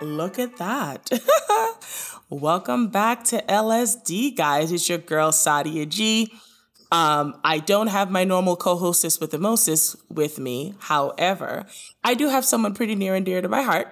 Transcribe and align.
Look 0.00 0.38
at 0.38 0.56
that. 0.56 1.10
Welcome 2.30 2.88
back 2.88 3.24
to 3.24 3.42
LSD, 3.42 4.36
guys. 4.36 4.72
It's 4.72 4.88
your 4.88 4.98
girl, 4.98 5.30
Sadia 5.30 5.88
G. 5.88 6.32
Um, 6.90 7.40
I 7.44 7.58
don't 7.58 7.88
have 7.88 8.10
my 8.10 8.24
normal 8.24 8.56
co-hostess 8.56 9.20
with 9.20 9.32
Emosis 9.32 9.96
with 10.08 10.38
me. 10.38 10.74
However, 10.80 11.66
I 12.02 12.14
do 12.14 12.28
have 12.28 12.44
someone 12.44 12.74
pretty 12.74 12.94
near 12.94 13.14
and 13.14 13.24
dear 13.24 13.40
to 13.40 13.48
my 13.48 13.62
heart. 13.62 13.88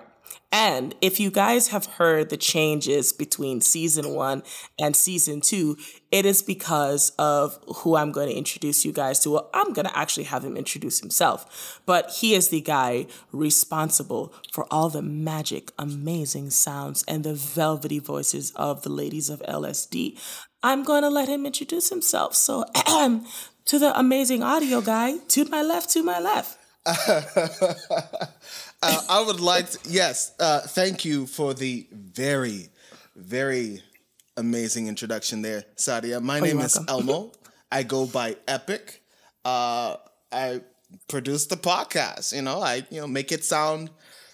And 0.50 0.94
if 1.00 1.18
you 1.18 1.30
guys 1.30 1.68
have 1.68 1.86
heard 1.86 2.28
the 2.28 2.36
changes 2.36 3.12
between 3.12 3.62
season 3.62 4.10
one 4.14 4.42
and 4.78 4.94
season 4.94 5.40
two, 5.40 5.78
it 6.10 6.26
is 6.26 6.42
because 6.42 7.10
of 7.18 7.58
who 7.76 7.96
I'm 7.96 8.12
going 8.12 8.28
to 8.28 8.36
introduce 8.36 8.84
you 8.84 8.92
guys 8.92 9.20
to. 9.20 9.30
Well, 9.30 9.50
I'm 9.54 9.72
going 9.72 9.86
to 9.86 9.98
actually 9.98 10.24
have 10.24 10.44
him 10.44 10.58
introduce 10.58 11.00
himself, 11.00 11.80
but 11.86 12.10
he 12.10 12.34
is 12.34 12.48
the 12.48 12.60
guy 12.60 13.06
responsible 13.32 14.34
for 14.52 14.66
all 14.70 14.90
the 14.90 15.00
magic, 15.00 15.72
amazing 15.78 16.50
sounds, 16.50 17.02
and 17.08 17.24
the 17.24 17.34
velvety 17.34 17.98
voices 17.98 18.52
of 18.54 18.82
the 18.82 18.90
ladies 18.90 19.30
of 19.30 19.40
LSD. 19.48 20.20
I'm 20.62 20.84
going 20.84 21.02
to 21.02 21.10
let 21.10 21.28
him 21.28 21.46
introduce 21.46 21.88
himself. 21.88 22.34
So, 22.36 22.64
to 23.64 23.78
the 23.78 23.98
amazing 23.98 24.42
audio 24.42 24.82
guy, 24.82 25.16
to 25.28 25.46
my 25.46 25.62
left, 25.62 25.90
to 25.90 26.02
my 26.02 26.20
left. 26.20 26.58
Uh, 28.82 29.00
I 29.08 29.22
would 29.22 29.40
like 29.40 29.70
to, 29.70 29.78
yes, 29.88 30.32
uh, 30.40 30.60
thank 30.60 31.04
you 31.04 31.26
for 31.26 31.54
the 31.54 31.86
very, 31.92 32.68
very 33.14 33.80
amazing 34.36 34.88
introduction 34.88 35.42
there, 35.42 35.64
Sadia. 35.76 36.20
My 36.20 36.40
oh, 36.40 36.44
name 36.44 36.60
is 36.60 36.78
Elmo. 36.88 37.32
I 37.70 37.84
go 37.84 38.06
by 38.06 38.36
Epic. 38.48 39.02
Uh, 39.44 39.96
I 40.32 40.62
produce 41.08 41.46
the 41.46 41.56
podcast. 41.56 42.34
You 42.34 42.42
know, 42.42 42.60
I 42.60 42.86
you 42.90 43.00
know 43.00 43.06
make 43.06 43.32
it 43.32 43.44
sound 43.44 43.90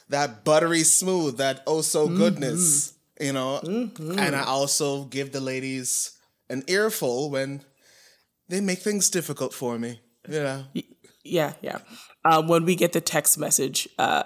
that 0.08 0.44
buttery 0.44 0.83
smooth, 0.83 1.36
that 1.38 1.62
oh 1.66 1.83
so 1.83 2.06
mm-hmm. 2.06 2.16
goodness. 2.16 2.94
You 3.20 3.33
know, 3.33 3.60
mm-hmm. 3.62 4.18
and 4.18 4.36
I 4.36 4.44
also 4.44 5.05
give 5.05 5.33
the 5.33 5.40
ladies 5.40 6.12
an 6.48 6.62
earful 6.68 7.30
when 7.30 7.62
they 8.48 8.60
make 8.60 8.78
things 8.78 9.10
difficult 9.10 9.52
for 9.52 9.78
me. 9.78 10.00
You 10.28 10.40
know. 10.40 10.64
Yeah, 11.28 11.52
yeah 11.62 11.78
um, 12.24 12.48
when 12.48 12.64
we 12.64 12.74
get 12.74 12.92
the 12.92 13.00
text 13.00 13.38
message, 13.38 13.88
uh, 13.98 14.24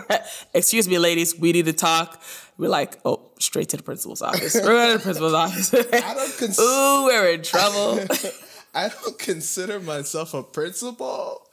excuse 0.54 0.88
me, 0.88 0.98
ladies, 0.98 1.38
we 1.38 1.52
need 1.52 1.66
to 1.66 1.72
talk. 1.72 2.22
We're 2.58 2.68
like, 2.68 2.98
oh, 3.04 3.30
straight 3.38 3.68
to 3.70 3.76
the 3.76 3.82
principal's 3.82 4.22
office. 4.22 4.54
We're 4.54 4.62
going 4.62 4.92
to 4.92 4.98
the 4.98 5.02
principal's 5.02 5.34
office. 5.34 5.74
I 5.74 6.14
don't 6.14 6.38
cons- 6.38 6.58
Ooh, 6.58 7.04
we're 7.06 7.32
in 7.32 7.42
trouble. 7.42 8.00
I 8.74 8.88
don't 8.88 9.18
consider 9.18 9.80
myself 9.80 10.34
a 10.34 10.42
principal, 10.42 11.48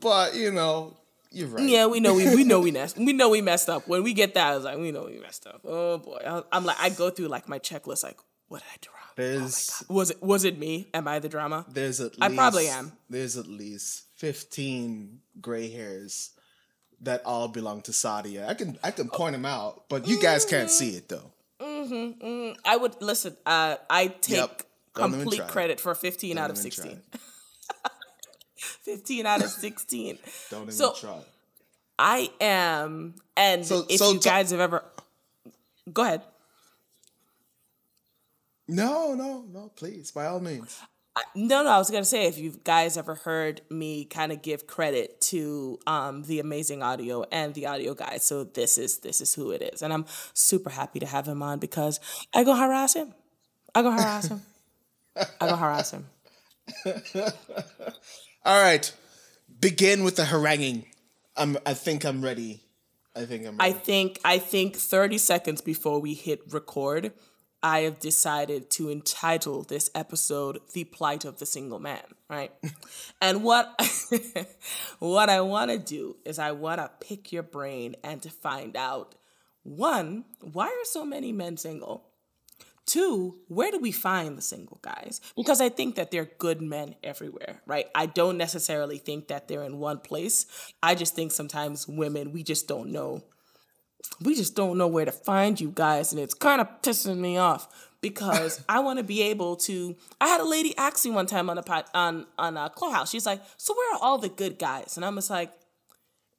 but 0.00 0.34
you 0.34 0.50
know, 0.50 0.96
you're 1.30 1.48
right. 1.48 1.68
Yeah, 1.68 1.86
we 1.86 2.00
know 2.00 2.14
we 2.14 2.34
we 2.34 2.44
know 2.44 2.60
we 2.60 2.70
messed 2.70 2.96
we 2.96 3.12
know 3.12 3.28
we 3.28 3.42
messed 3.42 3.68
up. 3.68 3.86
When 3.86 4.02
we 4.02 4.14
get 4.14 4.34
that, 4.34 4.52
I 4.52 4.54
was 4.56 4.64
like, 4.64 4.78
we 4.78 4.92
know 4.92 5.04
we 5.04 5.18
messed 5.18 5.46
up. 5.46 5.60
Oh 5.64 5.98
boy, 5.98 6.42
I'm 6.50 6.64
like, 6.64 6.78
I 6.80 6.88
go 6.88 7.10
through 7.10 7.28
like 7.28 7.48
my 7.48 7.58
checklist, 7.58 8.02
like, 8.02 8.18
what 8.48 8.62
did 8.62 8.68
I 8.72 8.76
do 8.80 8.88
wrong? 8.94 9.01
There's 9.16 9.84
oh 9.88 9.94
was 9.94 10.10
it 10.10 10.22
was 10.22 10.44
it 10.44 10.58
me? 10.58 10.88
Am 10.94 11.06
I 11.06 11.18
the 11.18 11.28
drama? 11.28 11.66
There's 11.68 12.00
at 12.00 12.18
least 12.18 12.22
I 12.22 12.34
probably 12.34 12.68
am. 12.68 12.92
There's 13.10 13.36
at 13.36 13.46
least 13.46 14.04
15 14.16 15.20
gray 15.40 15.70
hairs 15.70 16.30
that 17.02 17.22
all 17.24 17.48
belong 17.48 17.82
to 17.82 17.92
Sadia. 17.92 18.48
I 18.48 18.54
can 18.54 18.78
I 18.82 18.90
can 18.90 19.08
point 19.08 19.32
them 19.32 19.44
out, 19.44 19.84
but 19.88 20.06
you 20.06 20.20
guys 20.20 20.44
can't 20.44 20.70
see 20.70 20.90
it 20.96 21.08
though. 21.08 21.32
Mm-hmm, 21.60 22.24
mm-hmm. 22.24 22.60
I 22.64 22.76
would 22.76 23.00
listen. 23.02 23.36
Uh, 23.44 23.76
I 23.88 24.08
take 24.08 24.36
yep. 24.36 24.62
complete 24.94 25.46
credit 25.48 25.80
for 25.80 25.94
15 25.94 26.36
Don't 26.36 26.44
out 26.44 26.50
of 26.50 26.58
16. 26.58 27.00
15 28.56 29.26
out 29.26 29.42
of 29.42 29.50
16. 29.50 30.18
Don't 30.50 30.62
even 30.62 30.72
so, 30.72 30.92
try. 30.92 31.18
I 31.98 32.30
am, 32.40 33.14
and 33.36 33.64
so, 33.64 33.84
if 33.88 33.98
so 33.98 34.12
you 34.12 34.20
guys 34.20 34.50
have 34.50 34.60
ever, 34.60 34.84
go 35.92 36.02
ahead. 36.02 36.22
No, 38.68 39.14
no, 39.14 39.44
no, 39.50 39.72
please, 39.74 40.10
by 40.10 40.26
all 40.26 40.40
means 40.40 40.80
no, 41.34 41.62
no, 41.62 41.68
I 41.68 41.78
was 41.78 41.90
gonna 41.90 42.04
say 42.04 42.26
if 42.26 42.38
you 42.38 42.54
guys 42.64 42.96
ever 42.96 43.14
heard 43.14 43.60
me 43.70 44.04
kind 44.06 44.32
of 44.32 44.40
give 44.40 44.66
credit 44.66 45.20
to 45.22 45.78
um, 45.86 46.22
the 46.22 46.40
amazing 46.40 46.82
audio 46.82 47.24
and 47.30 47.52
the 47.54 47.66
audio 47.66 47.94
guy, 47.94 48.16
so 48.16 48.44
this 48.44 48.78
is 48.78 48.98
this 48.98 49.20
is 49.20 49.34
who 49.34 49.50
it 49.50 49.62
is, 49.62 49.82
and 49.82 49.92
I'm 49.92 50.06
super 50.32 50.70
happy 50.70 51.00
to 51.00 51.06
have 51.06 51.26
him 51.26 51.42
on 51.42 51.58
because 51.58 52.00
I 52.34 52.44
go 52.44 52.56
harass 52.56 52.94
him, 52.94 53.14
I 53.74 53.82
go 53.82 53.90
harass 53.90 54.28
him, 54.28 54.42
I 55.16 55.48
go 55.48 55.56
harass 55.56 55.90
him. 55.90 56.06
All 58.44 58.62
right, 58.62 58.92
begin 59.60 60.04
with 60.04 60.16
the 60.16 60.24
haranguing. 60.24 60.86
I'm. 61.36 61.58
I 61.66 61.74
think 61.74 62.04
I'm 62.04 62.22
ready. 62.22 62.62
I 63.14 63.26
think 63.26 63.46
I'm. 63.46 63.58
Ready. 63.58 63.70
I 63.70 63.72
think. 63.72 64.18
I 64.24 64.38
think. 64.38 64.76
Thirty 64.76 65.18
seconds 65.18 65.60
before 65.60 66.00
we 66.00 66.14
hit 66.14 66.40
record 66.50 67.12
I 67.62 67.80
have 67.80 67.98
decided 67.98 68.70
to 68.70 68.90
entitle 68.90 69.62
this 69.62 69.90
episode 69.94 70.60
"The 70.72 70.84
Plight 70.84 71.24
of 71.24 71.38
the 71.38 71.46
Single 71.46 71.78
Man." 71.78 72.02
Right, 72.28 72.52
and 73.20 73.42
what 73.42 73.80
what 74.98 75.28
I 75.28 75.40
want 75.40 75.70
to 75.70 75.78
do 75.78 76.16
is 76.24 76.38
I 76.38 76.52
want 76.52 76.80
to 76.80 76.90
pick 77.00 77.32
your 77.32 77.42
brain 77.42 77.96
and 78.02 78.22
to 78.22 78.30
find 78.30 78.76
out 78.76 79.14
one, 79.62 80.24
why 80.40 80.66
are 80.66 80.84
so 80.84 81.04
many 81.04 81.32
men 81.32 81.56
single? 81.56 82.08
Two, 82.84 83.38
where 83.46 83.70
do 83.70 83.78
we 83.78 83.92
find 83.92 84.36
the 84.36 84.42
single 84.42 84.80
guys? 84.82 85.20
Because 85.36 85.60
I 85.60 85.68
think 85.68 85.94
that 85.94 86.10
they're 86.10 86.30
good 86.38 86.60
men 86.60 86.96
everywhere, 87.02 87.62
right? 87.64 87.86
I 87.94 88.06
don't 88.06 88.36
necessarily 88.36 88.98
think 88.98 89.28
that 89.28 89.46
they're 89.46 89.62
in 89.62 89.78
one 89.78 90.00
place. 90.00 90.46
I 90.82 90.96
just 90.96 91.14
think 91.14 91.30
sometimes 91.30 91.86
women, 91.86 92.32
we 92.32 92.42
just 92.42 92.66
don't 92.66 92.90
know 92.90 93.22
we 94.20 94.34
just 94.34 94.54
don't 94.54 94.78
know 94.78 94.86
where 94.86 95.04
to 95.04 95.12
find 95.12 95.60
you 95.60 95.72
guys 95.74 96.12
and 96.12 96.20
it's 96.20 96.34
kind 96.34 96.60
of 96.60 96.68
pissing 96.82 97.18
me 97.18 97.36
off 97.36 97.68
because 98.02 98.62
I 98.68 98.80
want 98.80 98.98
to 98.98 99.04
be 99.04 99.22
able 99.22 99.56
to. 99.56 99.96
I 100.20 100.28
had 100.28 100.42
a 100.42 100.44
lady 100.44 100.76
ask 100.76 101.02
me 101.06 101.12
one 101.12 101.26
time 101.26 101.48
on 101.48 101.56
a 101.56 101.62
pot, 101.62 101.88
on 101.94 102.26
on 102.36 102.58
a 102.58 102.68
clubhouse. 102.68 103.10
She's 103.10 103.24
like, 103.24 103.40
"So 103.56 103.74
where 103.74 103.94
are 103.94 104.02
all 104.02 104.18
the 104.18 104.28
good 104.28 104.58
guys?" 104.58 104.96
And 104.96 105.06
I'm 105.06 105.14
just 105.14 105.30
like, 105.30 105.50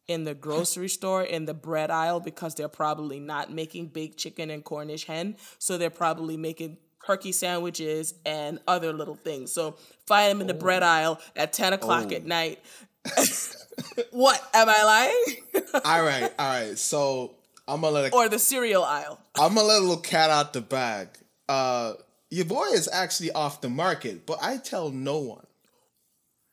"In 0.07 0.25
the 0.25 0.35
grocery 0.35 0.89
store, 0.99 1.23
in 1.23 1.45
the 1.45 1.55
bread 1.55 1.89
aisle, 1.89 2.19
because 2.19 2.53
they're 2.53 2.67
probably 2.67 3.19
not 3.19 3.51
making 3.51 3.87
baked 3.87 4.19
chicken 4.19 4.51
and 4.51 4.63
Cornish 4.63 5.05
hen, 5.05 5.37
so 5.57 5.79
they're 5.79 5.89
probably 5.89 6.37
making." 6.37 6.77
Turkey 7.05 7.33
sandwiches 7.33 8.13
and 8.25 8.59
other 8.65 8.93
little 8.93 9.15
things. 9.15 9.51
So 9.51 9.75
find 10.07 10.31
them 10.31 10.39
in 10.39 10.47
the 10.47 10.53
oh. 10.53 10.57
bread 10.57 10.83
aisle 10.83 11.19
at 11.35 11.51
10 11.51 11.73
o'clock 11.73 12.07
oh. 12.09 12.15
at 12.15 12.23
night. 12.23 12.63
what? 14.11 14.41
Am 14.53 14.69
I 14.69 14.83
lying? 14.85 15.73
all 15.83 16.01
right, 16.01 16.31
all 16.39 16.47
right. 16.47 16.77
So 16.77 17.35
I'm 17.67 17.81
gonna 17.81 17.93
let 17.93 18.11
a, 18.11 18.15
or 18.15 18.29
the 18.29 18.39
cereal 18.39 18.83
aisle. 18.83 19.19
I'm 19.35 19.55
gonna 19.55 19.67
let 19.67 19.79
a 19.79 19.81
little 19.81 19.97
cat 19.97 20.29
out 20.29 20.53
the 20.53 20.61
bag. 20.61 21.09
Uh, 21.47 21.93
your 22.29 22.45
boy 22.45 22.65
is 22.73 22.89
actually 22.91 23.31
off 23.31 23.61
the 23.61 23.69
market, 23.69 24.25
but 24.25 24.39
I 24.41 24.57
tell 24.57 24.89
no 24.89 25.19
one. 25.19 25.45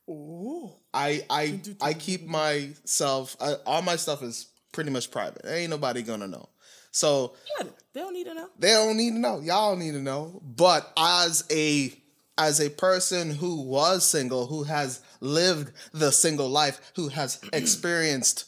Ooh. 0.09 0.73
I 0.93 1.25
I 1.31 1.61
I 1.81 1.95
keep 1.95 2.27
myself. 2.27 3.37
I, 3.41 3.55
all 3.67 3.83
my 3.83 3.97
stuff 3.97 4.23
is 4.23 4.49
pretty 4.73 4.91
much 4.91 5.11
private. 5.11 5.43
Ain't 5.47 5.71
nobody 5.71 6.03
gonna 6.03 6.29
know. 6.29 6.49
So 6.91 7.35
yeah, 7.59 7.69
they 7.93 8.01
don't 8.01 8.15
need 8.15 8.27
to 8.27 8.35
know. 8.35 8.49
They 8.59 8.71
don't 8.71 8.97
need 8.97 9.11
to 9.11 9.19
know. 9.19 9.41
Y'all 9.41 9.77
need 9.77 9.93
to 9.93 10.03
know. 10.03 10.41
But 10.45 10.93
as 10.97 11.45
a 11.51 11.93
as 12.39 12.61
a 12.61 12.71
person 12.71 13.31
who 13.31 13.63
was 13.63 14.05
single, 14.05 14.47
who 14.47 14.65
has 14.65 15.01
lived 15.21 15.73
the 15.93 16.11
single 16.11 16.49
life, 16.49 16.93
who 16.97 17.09
has 17.09 17.41
experienced 17.53 18.47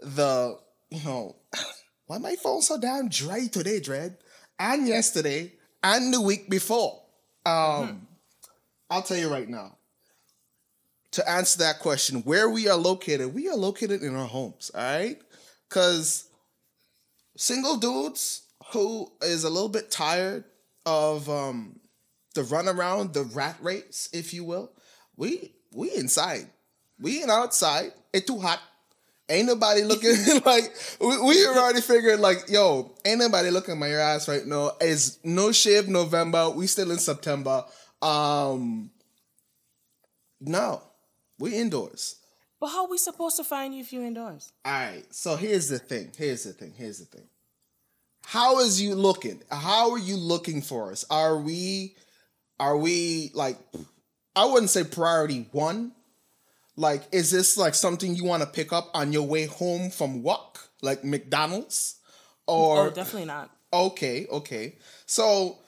the 0.00 0.58
you 0.90 1.04
know 1.04 1.36
why 2.06 2.18
my 2.18 2.36
phone 2.36 2.62
so 2.62 2.78
damn 2.78 3.08
dry 3.08 3.46
today, 3.46 3.80
Dread? 3.80 4.18
And 4.58 4.86
yesterday, 4.86 5.52
and 5.82 6.12
the 6.12 6.20
week 6.20 6.48
before. 6.48 7.02
Um, 7.44 7.54
mm-hmm. 7.54 7.96
I'll 8.90 9.02
tell 9.02 9.16
you 9.16 9.30
right 9.30 9.48
now. 9.48 9.76
To 11.12 11.28
answer 11.28 11.58
that 11.58 11.80
question, 11.80 12.22
where 12.22 12.48
we 12.48 12.68
are 12.68 12.76
located, 12.76 13.34
we 13.34 13.48
are 13.48 13.56
located 13.56 14.02
in 14.02 14.16
our 14.16 14.26
homes, 14.26 14.70
all 14.74 14.80
right? 14.80 15.20
Because 15.68 16.28
single 17.36 17.76
dudes 17.76 18.42
who 18.72 19.12
is 19.20 19.44
a 19.44 19.50
little 19.50 19.68
bit 19.68 19.90
tired 19.90 20.44
of 20.86 21.28
um, 21.28 21.80
the 22.34 22.42
runaround, 22.42 23.12
the 23.12 23.24
rat 23.24 23.56
race, 23.60 24.08
if 24.12 24.32
you 24.32 24.44
will, 24.44 24.72
we 25.16 25.54
we 25.72 25.90
inside. 25.94 26.46
We 26.98 27.20
ain't 27.20 27.30
outside. 27.30 27.92
It's 28.12 28.26
too 28.26 28.38
hot. 28.38 28.60
Ain't 29.28 29.46
nobody 29.46 29.82
looking 29.82 30.16
like 30.44 30.64
we, 31.00 31.18
we 31.20 31.46
already 31.46 31.80
figured 31.80 32.20
like 32.20 32.48
yo, 32.48 32.92
ain't 33.04 33.20
nobody 33.20 33.50
looking 33.50 33.72
at 33.72 33.78
my 33.78 33.88
ass 33.88 34.28
right 34.28 34.46
now. 34.46 34.72
It's 34.80 35.18
no 35.24 35.52
shave 35.52 35.88
November. 35.88 36.50
We 36.50 36.66
still 36.66 36.90
in 36.90 36.98
September. 36.98 37.64
Um 38.00 38.90
no. 40.40 40.82
We 41.38 41.54
indoors. 41.56 42.16
But 42.60 42.68
how 42.68 42.84
are 42.84 42.90
we 42.90 42.98
supposed 42.98 43.36
to 43.38 43.44
find 43.44 43.74
you 43.74 43.80
if 43.80 43.92
you're 43.92 44.04
indoors? 44.04 44.52
Alright, 44.66 45.12
so 45.12 45.34
here's 45.36 45.68
the 45.68 45.78
thing. 45.78 46.12
Here's 46.16 46.44
the 46.44 46.52
thing. 46.52 46.74
Here's 46.76 46.98
the 46.98 47.06
thing. 47.06 47.26
How 48.24 48.60
is 48.60 48.80
you 48.80 48.94
looking? 48.94 49.42
How 49.50 49.90
are 49.90 49.98
you 49.98 50.16
looking 50.16 50.62
for 50.62 50.92
us? 50.92 51.04
Are 51.10 51.38
we 51.38 51.96
are 52.60 52.76
we 52.76 53.30
like 53.34 53.58
I 54.36 54.46
wouldn't 54.46 54.70
say 54.70 54.84
priority 54.84 55.48
one, 55.52 55.92
like, 56.76 57.02
is 57.12 57.30
this 57.30 57.56
like 57.56 57.74
something 57.74 58.14
you 58.14 58.24
want 58.24 58.42
to 58.42 58.48
pick 58.48 58.72
up 58.72 58.90
on 58.94 59.12
your 59.12 59.26
way 59.26 59.46
home 59.46 59.90
from 59.90 60.22
work, 60.22 60.58
like 60.80 61.04
McDonald's? 61.04 61.96
Or 62.46 62.86
oh, 62.86 62.90
definitely 62.90 63.26
not. 63.26 63.50
Okay, 63.72 64.26
okay. 64.30 64.76
So, 65.06 65.58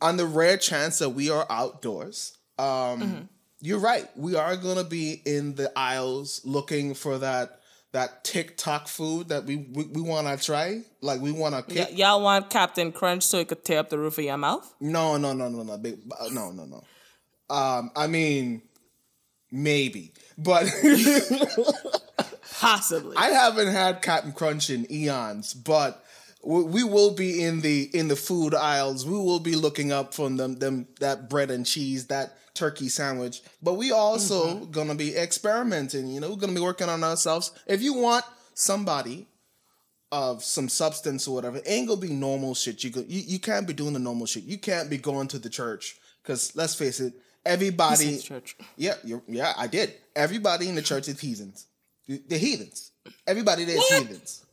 on 0.00 0.16
the 0.16 0.26
rare 0.26 0.56
chance 0.56 0.98
that 0.98 1.10
we 1.10 1.30
are 1.30 1.46
outdoors, 1.50 2.36
um, 2.58 2.66
Mm-hmm. 3.00 3.22
you're 3.60 3.78
right. 3.80 4.06
We 4.16 4.36
are 4.36 4.56
gonna 4.56 4.84
be 4.84 5.22
in 5.24 5.54
the 5.54 5.72
aisles 5.76 6.40
looking 6.44 6.94
for 6.94 7.18
that 7.18 7.60
that 7.92 8.22
TikTok 8.22 8.86
food 8.86 9.30
that 9.30 9.44
we 9.44 9.56
we, 9.56 9.84
we 9.86 10.02
want 10.02 10.26
to 10.26 10.44
try. 10.44 10.82
Like 11.00 11.20
we 11.20 11.32
want 11.32 11.68
to. 11.68 11.74
Y- 11.74 11.88
y'all 11.94 12.20
want 12.22 12.50
Captain 12.50 12.92
Crunch 12.92 13.22
so 13.24 13.38
it 13.38 13.48
could 13.48 13.64
tear 13.64 13.78
up 13.78 13.88
the 13.88 13.98
roof 13.98 14.18
of 14.18 14.24
your 14.24 14.36
mouth? 14.36 14.72
No, 14.80 15.16
no, 15.16 15.32
no, 15.32 15.48
no, 15.48 15.62
no, 15.62 15.72
uh, 15.72 16.28
no, 16.30 16.50
no, 16.52 16.64
no. 16.66 16.84
Um, 17.50 17.90
I 17.96 18.06
mean, 18.06 18.60
maybe, 19.50 20.12
but 20.36 20.66
Possibly. 22.58 23.16
I 23.16 23.30
haven't 23.30 23.68
had 23.68 24.02
Captain 24.02 24.32
Crunch 24.32 24.70
in 24.70 24.90
eons, 24.90 25.54
but 25.54 26.04
we 26.42 26.84
will 26.84 27.14
be 27.14 27.42
in 27.42 27.60
the 27.60 27.90
in 27.92 28.08
the 28.08 28.16
food 28.16 28.54
aisles. 28.54 29.04
We 29.04 29.12
will 29.12 29.40
be 29.40 29.56
looking 29.56 29.92
up 29.92 30.14
from 30.14 30.36
them 30.36 30.58
them 30.58 30.86
that 31.00 31.28
bread 31.28 31.50
and 31.50 31.66
cheese, 31.66 32.06
that 32.06 32.36
turkey 32.54 32.88
sandwich. 32.88 33.42
But 33.62 33.74
we 33.74 33.92
also 33.92 34.46
mm-hmm. 34.46 34.70
gonna 34.70 34.94
be 34.94 35.16
experimenting. 35.16 36.08
You 36.08 36.20
know, 36.20 36.30
we're 36.30 36.36
gonna 36.36 36.52
be 36.52 36.60
working 36.60 36.88
on 36.88 37.04
ourselves. 37.04 37.52
If 37.66 37.82
you 37.82 37.94
want 37.94 38.24
somebody 38.54 39.26
of 40.10 40.42
some 40.42 40.68
substance 40.68 41.28
or 41.28 41.34
whatever, 41.34 41.58
it 41.58 41.64
ain't 41.66 41.88
gonna 41.88 42.00
be 42.00 42.08
normal 42.08 42.54
shit. 42.54 42.82
You 42.82 42.90
go, 42.90 43.04
you, 43.06 43.20
you 43.20 43.38
can't 43.38 43.66
be 43.66 43.74
doing 43.74 43.92
the 43.92 43.98
normal 43.98 44.26
shit. 44.26 44.44
You 44.44 44.58
can't 44.58 44.88
be 44.88 44.96
going 44.96 45.28
to 45.28 45.38
the 45.38 45.50
church 45.50 45.96
because 46.22 46.54
let's 46.56 46.74
face 46.74 47.00
it, 47.00 47.14
everybody. 47.48 48.18
Church. 48.18 48.56
Yeah, 48.76 48.94
you're, 49.02 49.22
yeah, 49.26 49.52
I 49.56 49.66
did. 49.66 49.94
Everybody 50.14 50.68
in 50.68 50.74
the 50.74 50.82
church 50.82 51.08
is 51.08 51.18
heathens. 51.18 51.66
They're 52.06 52.38
heathens. 52.38 52.92
Everybody 53.26 53.64
there 53.64 53.76
is 53.76 53.88
heathens. 53.88 54.44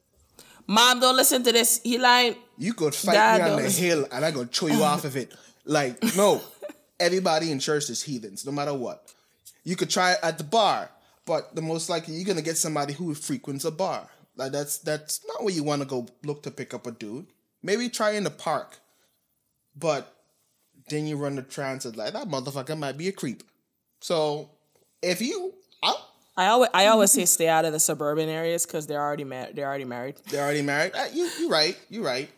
Mom, 0.68 1.00
don't 1.00 1.16
listen 1.16 1.44
to 1.44 1.52
this. 1.52 1.80
He 1.84 1.98
lying. 1.98 2.36
You 2.58 2.74
could 2.74 2.96
fight 2.96 3.14
Dad 3.14 3.44
me 3.44 3.50
on 3.52 3.62
the 3.62 3.70
hill 3.70 4.08
and 4.12 4.26
I'm 4.26 4.34
gonna 4.34 4.48
throw 4.48 4.70
you 4.70 4.84
off 4.84 5.06
of 5.06 5.16
it. 5.16 5.34
Like, 5.64 6.02
no. 6.18 6.42
Everybody 7.00 7.52
in 7.52 7.60
church 7.60 7.90
is 7.90 8.02
heathens, 8.02 8.46
no 8.46 8.52
matter 8.52 8.74
what. 8.74 9.14
You 9.64 9.76
could 9.76 9.90
try 9.90 10.14
it 10.14 10.20
at 10.24 10.38
the 10.38 10.46
bar, 10.46 10.90
but 11.26 11.54
the 11.54 11.62
most 11.62 11.90
likely 11.90 12.16
you're 12.16 12.26
gonna 12.26 12.42
get 12.42 12.58
somebody 12.58 12.94
who 12.94 13.14
frequents 13.14 13.66
a 13.66 13.72
bar. 13.72 14.08
Like 14.38 14.54
that's 14.54 14.78
that's 14.80 15.22
not 15.28 15.44
where 15.44 15.54
you 15.54 15.64
wanna 15.64 15.86
go 15.86 16.08
look 16.24 16.44
to 16.44 16.52
pick 16.52 16.74
up 16.74 16.88
a 16.88 16.92
dude. 16.92 17.28
Maybe 17.62 17.90
try 17.90 18.12
in 18.12 18.24
the 18.24 18.30
park. 18.30 18.80
But 19.76 20.15
then 20.90 21.08
you 21.08 21.18
run 21.18 21.36
the 21.36 21.42
transit 21.42 21.96
like 21.96 22.14
that 22.14 22.28
motherfucker 22.28 22.78
might 22.78 22.98
be 22.98 23.08
a 23.08 23.12
creep. 23.12 23.44
So 24.02 24.50
if 25.02 25.22
you 25.22 25.54
I, 25.84 25.96
I 26.38 26.46
always 26.48 26.70
I 26.74 26.88
always 26.88 27.12
say 27.12 27.26
stay 27.26 27.48
out 27.48 27.66
of 27.66 27.74
the 27.74 27.80
suburban 27.80 28.30
areas 28.30 28.66
because 28.66 28.88
they're 28.88 29.02
already 29.02 29.24
married. 29.24 29.56
They're 29.56 29.68
already 29.68 29.86
married. 29.86 30.16
they're 30.30 30.44
already 30.44 30.62
married, 30.62 30.94
uh, 30.96 31.06
you 31.14 31.30
you 31.40 31.50
right, 31.50 31.78
You're 31.90 32.04
right. 32.04 32.30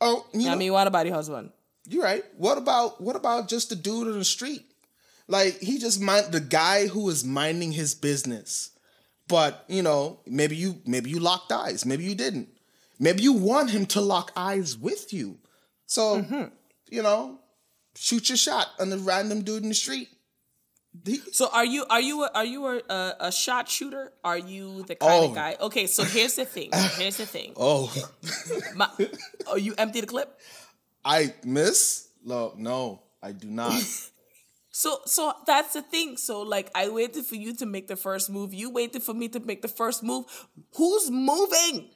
Oh, 0.00 0.26
you 0.32 0.48
I 0.48 0.52
know- 0.52 0.58
mean, 0.58 0.72
what 0.72 0.86
about 0.86 1.06
your 1.06 1.14
husband? 1.14 1.50
You're 1.88 2.04
right. 2.04 2.24
What 2.36 2.58
about 2.58 3.00
what 3.00 3.16
about 3.16 3.48
just 3.48 3.68
the 3.70 3.76
dude 3.76 4.06
in 4.08 4.18
the 4.18 4.24
street? 4.24 4.64
Like 5.28 5.58
he 5.60 5.78
just 5.78 6.00
mind 6.00 6.32
the 6.32 6.40
guy 6.40 6.86
who 6.86 7.08
is 7.08 7.24
minding 7.24 7.72
his 7.72 7.94
business. 7.94 8.70
But 9.28 9.64
you 9.68 9.82
know, 9.82 10.20
maybe 10.26 10.56
you 10.56 10.80
maybe 10.86 11.10
you 11.10 11.18
locked 11.18 11.50
eyes, 11.52 11.84
maybe 11.86 12.04
you 12.04 12.14
didn't. 12.14 12.48
Maybe 13.00 13.22
you 13.22 13.32
want 13.32 13.70
him 13.70 13.86
to 13.86 14.00
lock 14.00 14.30
eyes 14.36 14.76
with 14.76 15.12
you. 15.12 15.38
So 15.86 16.50
you 16.90 17.02
know, 17.02 17.38
shoot 17.94 18.28
your 18.28 18.36
shot 18.38 18.68
on 18.78 18.90
the 18.90 18.98
random 18.98 19.42
dude 19.42 19.62
in 19.62 19.68
the 19.70 19.74
street. 19.74 20.08
So 21.32 21.48
are 21.50 21.64
you 21.64 21.86
are 21.88 22.00
you 22.02 22.22
a, 22.24 22.30
are 22.34 22.44
you 22.44 22.66
a, 22.66 22.76
a, 22.88 23.14
a 23.20 23.32
shot 23.32 23.66
shooter? 23.68 24.12
Are 24.22 24.36
you 24.36 24.82
the 24.82 24.94
kind 24.94 25.12
Oh. 25.24 25.28
of 25.30 25.34
guy? 25.34 25.56
Okay, 25.58 25.86
so 25.86 26.04
here's 26.04 26.34
the 26.36 26.44
thing. 26.44 26.68
Here's 26.98 27.16
the 27.16 27.24
thing. 27.26 27.54
oh, 27.56 27.88
My, 28.76 28.88
oh, 29.46 29.56
you 29.56 29.74
empty 29.78 30.02
the 30.02 30.06
clip. 30.06 30.38
I 31.02 31.32
miss. 31.44 32.08
No, 32.24 32.52
no, 32.56 33.02
I 33.22 33.32
do 33.32 33.48
not. 33.48 33.80
So 34.74 35.00
so 35.04 35.34
that's 35.46 35.74
the 35.74 35.82
thing. 35.82 36.16
So 36.16 36.40
like 36.40 36.70
I 36.74 36.88
waited 36.88 37.26
for 37.26 37.34
you 37.36 37.54
to 37.56 37.66
make 37.66 37.88
the 37.88 37.96
first 37.96 38.30
move. 38.30 38.54
You 38.54 38.70
waited 38.70 39.02
for 39.02 39.12
me 39.12 39.28
to 39.28 39.38
make 39.40 39.60
the 39.60 39.68
first 39.68 40.02
move. 40.02 40.24
Who's 40.76 41.10
moving? 41.10 41.90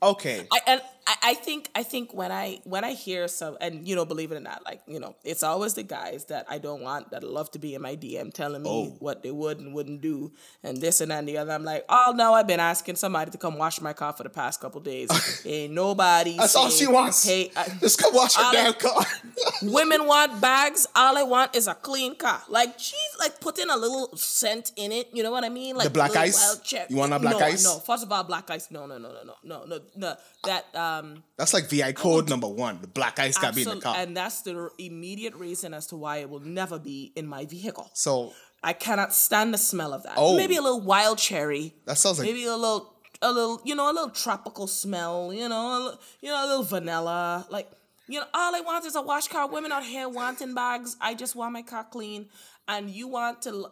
Okay. 0.00 0.46
I 0.52 0.58
and 0.66 0.80
I, 1.08 1.14
I 1.30 1.34
think 1.34 1.68
I 1.74 1.82
think 1.82 2.14
when 2.14 2.30
I 2.30 2.60
when 2.64 2.84
I 2.84 2.92
hear 2.92 3.26
some 3.26 3.56
and 3.60 3.88
you 3.88 3.96
know 3.96 4.04
believe 4.04 4.30
it 4.30 4.36
or 4.36 4.40
not 4.40 4.64
like 4.64 4.80
you 4.86 5.00
know 5.00 5.16
it's 5.24 5.42
always 5.42 5.74
the 5.74 5.82
guys 5.82 6.26
that 6.26 6.46
I 6.48 6.58
don't 6.58 6.82
want 6.82 7.10
that 7.10 7.24
love 7.24 7.50
to 7.52 7.58
be 7.58 7.74
in 7.74 7.82
my 7.82 7.96
DM 7.96 8.32
telling 8.32 8.62
me 8.62 8.68
Oh. 8.70 8.96
what 9.00 9.24
they 9.24 9.32
would 9.32 9.58
and 9.58 9.74
wouldn't 9.74 10.00
do 10.00 10.30
and 10.62 10.76
this 10.76 11.00
and 11.00 11.10
that 11.10 11.18
and 11.20 11.28
the 11.28 11.38
other 11.38 11.50
I'm 11.52 11.64
like 11.64 11.84
oh 11.88 12.12
no 12.14 12.32
I've 12.34 12.46
been 12.46 12.60
asking 12.60 12.94
somebody 12.96 13.32
to 13.32 13.38
come 13.38 13.58
wash 13.58 13.80
my 13.80 13.92
car 13.92 14.12
for 14.12 14.22
the 14.22 14.28
past 14.30 14.60
couple 14.60 14.80
days 14.82 15.10
ain't 15.46 15.72
nobody 15.72 16.36
That's 16.36 16.54
all 16.54 16.70
she 16.70 16.86
wants. 16.86 17.24
hey 17.26 17.50
I, 17.56 17.68
Just 17.80 17.98
come 17.98 18.14
wash 18.14 18.36
your 18.36 18.46
I'll- 18.46 18.52
damn 18.52 18.74
car. 18.74 19.04
women 19.62 20.06
want 20.06 20.40
bags 20.40 20.86
all 20.94 21.16
I 21.18 21.22
want 21.24 21.56
is 21.56 21.66
a 21.66 21.74
clean 21.74 22.14
car 22.14 22.40
like 22.48 22.78
she's 22.78 23.07
like 23.18 23.40
putting 23.40 23.68
a 23.68 23.76
little 23.76 24.16
scent 24.16 24.72
in 24.76 24.92
it. 24.92 25.08
You 25.12 25.22
know 25.22 25.30
what 25.30 25.44
I 25.44 25.48
mean? 25.48 25.76
Like 25.76 25.84
the 25.84 25.90
black 25.90 26.14
ice. 26.16 26.60
You 26.88 26.96
want 26.96 27.12
a 27.12 27.18
black 27.18 27.38
no, 27.38 27.46
ice? 27.46 27.64
No, 27.64 27.78
first 27.80 28.04
of 28.04 28.12
all, 28.12 28.22
black 28.24 28.50
ice. 28.50 28.70
No, 28.70 28.86
no, 28.86 28.98
no, 28.98 29.12
no, 29.12 29.22
no, 29.24 29.34
no, 29.42 29.64
no, 29.64 29.80
no. 29.96 30.16
That 30.44 30.74
um. 30.74 31.24
That's 31.36 31.52
like 31.52 31.68
VI 31.68 31.92
code 31.92 32.28
number 32.28 32.48
one. 32.48 32.80
The 32.80 32.86
black 32.86 33.18
ice 33.18 33.36
got 33.36 33.50
to 33.50 33.56
be 33.56 33.62
in 33.62 33.76
the 33.76 33.80
car, 33.80 33.96
and 33.98 34.16
that's 34.16 34.42
the 34.42 34.70
immediate 34.78 35.34
reason 35.34 35.74
as 35.74 35.86
to 35.88 35.96
why 35.96 36.18
it 36.18 36.30
will 36.30 36.40
never 36.40 36.78
be 36.78 37.12
in 37.16 37.26
my 37.26 37.44
vehicle. 37.44 37.90
So 37.94 38.32
I 38.62 38.72
cannot 38.72 39.14
stand 39.14 39.52
the 39.52 39.58
smell 39.58 39.92
of 39.92 40.04
that. 40.04 40.14
Oh, 40.16 40.36
maybe 40.36 40.56
a 40.56 40.62
little 40.62 40.80
wild 40.80 41.18
cherry. 41.18 41.74
That 41.86 41.98
sounds 41.98 42.18
like 42.18 42.28
maybe 42.28 42.44
a 42.44 42.56
little, 42.56 42.94
a 43.20 43.32
little, 43.32 43.60
you 43.64 43.74
know, 43.74 43.90
a 43.90 43.92
little 43.92 44.10
tropical 44.10 44.66
smell. 44.66 45.32
You 45.32 45.48
know, 45.48 45.78
little, 45.78 46.00
you 46.20 46.30
know, 46.30 46.44
a 46.44 46.46
little 46.46 46.64
vanilla, 46.64 47.46
like. 47.50 47.70
You 48.10 48.20
know, 48.20 48.26
all 48.32 48.56
I 48.56 48.62
want 48.62 48.86
is 48.86 48.96
a 48.96 49.02
wash 49.02 49.28
car. 49.28 49.46
Women 49.50 49.70
out 49.70 49.84
here 49.84 50.08
wanting 50.08 50.54
bags. 50.54 50.96
I 50.98 51.12
just 51.12 51.36
want 51.36 51.52
my 51.52 51.60
car 51.60 51.84
clean. 51.84 52.30
And 52.68 52.90
you 52.90 53.08
want 53.08 53.42
to, 53.42 53.70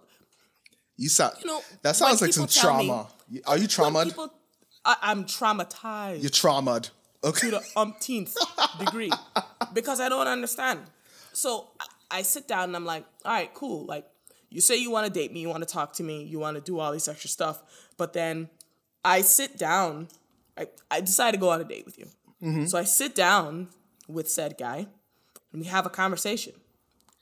You 0.97 1.09
sound. 1.09 1.35
You 1.41 1.47
know, 1.47 1.61
that 1.83 1.97
sounds 1.97 2.23
like 2.23 2.33
some 2.33 2.47
tell 2.47 2.79
me- 2.79 2.87
trauma. 2.87 3.09
Are 3.47 3.59
you 3.59 3.69
traumatized? 3.69 4.05
people, 4.07 4.33
I, 4.85 4.97
I'm 5.03 5.25
traumatized. 5.25 6.23
You're 6.23 6.31
traumatized. 6.31 6.91
Okay. 7.25 7.51
to 7.51 7.57
the 7.57 7.63
umpteenth 7.77 8.37
degree 8.79 9.11
because 9.73 10.01
I 10.01 10.09
don't 10.09 10.29
understand. 10.29 10.81
So 11.33 11.69
I, 11.81 11.87
I 12.19 12.23
sit 12.23 12.47
down 12.47 12.65
and 12.65 12.77
I'm 12.77 12.85
like, 12.85 13.05
all 13.25 13.33
right, 13.33 13.53
cool. 13.53 13.85
Like, 13.85 14.07
you 14.49 14.61
say 14.61 14.77
you 14.77 14.91
want 14.93 15.07
to 15.07 15.13
date 15.13 15.33
me, 15.33 15.41
you 15.41 15.49
want 15.49 15.67
to 15.67 15.73
talk 15.73 15.93
to 15.95 16.03
me, 16.05 16.23
you 16.23 16.39
want 16.39 16.55
to 16.57 16.61
do 16.61 16.79
all 16.79 16.93
this 16.93 17.09
extra 17.09 17.29
stuff, 17.29 17.63
but 17.97 18.13
then 18.13 18.49
I 19.05 19.23
sit 19.23 19.59
down. 19.59 20.09
I, 20.57 20.69
I 20.91 21.01
decide 21.01 21.33
to 21.33 21.39
go 21.39 21.51
on 21.51 21.61
a 21.61 21.65
date 21.65 21.85
with 21.85 21.99
you. 21.99 22.07
Mm-hmm. 22.43 22.67
So 22.67 22.79
I 22.79 22.85
sit 22.85 23.15
down 23.15 23.69
with 24.09 24.31
said 24.31 24.57
guy 24.57 24.87
and 25.53 25.61
we 25.61 25.67
have 25.67 25.85
a 25.85 25.91
conversation. 25.91 26.53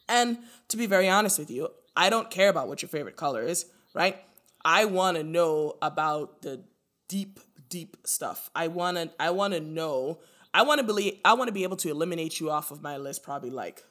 And 0.08 0.38
to 0.68 0.76
be 0.76 0.86
very 0.86 1.08
honest 1.08 1.38
with 1.38 1.50
you, 1.50 1.68
I 1.96 2.10
don't 2.10 2.30
care 2.30 2.48
about 2.48 2.68
what 2.68 2.82
your 2.82 2.88
favorite 2.88 3.16
color 3.16 3.42
is, 3.42 3.66
right? 3.94 4.16
I 4.64 4.86
want 4.86 5.16
to 5.16 5.22
know 5.22 5.76
about 5.82 6.42
the 6.42 6.64
deep, 7.08 7.40
deep 7.68 7.96
stuff. 8.04 8.50
I 8.54 8.68
want 8.68 8.96
to 8.96 9.10
I 9.20 9.30
want 9.30 9.54
to 9.54 9.60
know 9.60 10.20
I 10.52 10.62
want 10.62 10.78
to 10.78 10.84
believe 10.84 11.18
I 11.24 11.34
want 11.34 11.48
to 11.48 11.52
be 11.52 11.62
able 11.62 11.76
to 11.78 11.90
eliminate 11.90 12.40
you 12.40 12.50
off 12.50 12.70
of 12.70 12.82
my 12.82 12.96
list 12.96 13.22
probably 13.22 13.50
like 13.50 13.82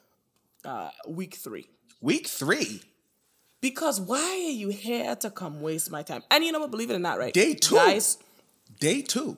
uh 0.65 0.89
week 1.07 1.35
3. 1.35 1.65
Week 2.01 2.27
three. 2.27 2.81
Because 3.61 4.01
why 4.01 4.19
are 4.19 4.51
you 4.51 4.69
here 4.69 5.15
to 5.15 5.29
come 5.29 5.61
waste 5.61 5.89
my 5.89 6.03
time? 6.03 6.21
And 6.29 6.43
you 6.43 6.51
know 6.51 6.59
what, 6.59 6.69
believe 6.69 6.89
it 6.89 6.95
or 6.95 6.99
not, 6.99 7.17
right? 7.17 7.33
Day 7.33 7.53
two. 7.53 7.75
Guys, 7.75 8.17
Day 8.79 9.01
two. 9.01 9.37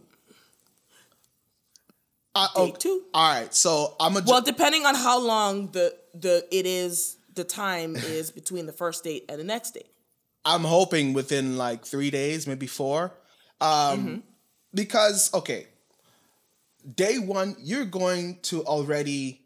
Uh, 2.35 2.47
day 2.47 2.73
oh, 2.73 2.77
2. 2.77 3.03
All 3.13 3.33
right. 3.33 3.53
So 3.53 3.95
I'm 3.99 4.17
a. 4.17 4.21
Well, 4.25 4.41
depending 4.41 4.85
on 4.85 4.93
how 4.93 5.19
long 5.19 5.71
the 5.71 5.95
the 6.13 6.45
it 6.51 6.65
is 6.65 7.17
the 7.33 7.45
time 7.45 7.95
is 7.95 8.29
between 8.29 8.65
the 8.65 8.73
first 8.73 9.03
date 9.03 9.25
and 9.29 9.39
the 9.39 9.43
next 9.43 9.71
date. 9.71 9.89
I'm 10.43 10.63
hoping 10.63 11.13
within 11.13 11.57
like 11.57 11.85
three 11.85 12.11
days, 12.11 12.45
maybe 12.45 12.67
four. 12.67 13.13
Um, 13.61 13.99
Mm-hmm. 13.99 14.17
Because 14.73 15.33
okay, 15.33 15.67
day 16.93 17.17
one 17.17 17.55
you're 17.59 17.85
going 17.85 18.39
to 18.43 18.63
already. 18.65 19.41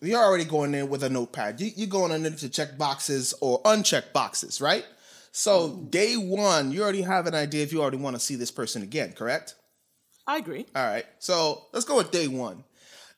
You're 0.00 0.22
already 0.22 0.44
going 0.44 0.74
in 0.74 0.88
with 0.88 1.02
a 1.02 1.08
notepad. 1.08 1.60
You, 1.60 1.70
you're 1.76 1.86
going 1.86 2.12
in 2.12 2.34
to 2.34 2.48
check 2.48 2.76
boxes 2.76 3.32
or 3.40 3.62
uncheck 3.62 4.12
boxes, 4.12 4.60
right? 4.60 4.84
So 5.32 5.86
day 5.90 6.16
one, 6.16 6.72
you 6.72 6.82
already 6.82 7.02
have 7.02 7.26
an 7.26 7.34
idea 7.34 7.62
if 7.62 7.72
you 7.72 7.80
already 7.80 7.96
want 7.96 8.14
to 8.14 8.20
see 8.20 8.36
this 8.36 8.50
person 8.50 8.82
again, 8.82 9.12
correct? 9.12 9.54
I 10.26 10.38
agree. 10.38 10.66
All 10.74 10.84
right. 10.86 11.04
So 11.18 11.66
let's 11.72 11.84
go 11.84 11.96
with 11.96 12.10
day 12.10 12.28
one. 12.28 12.64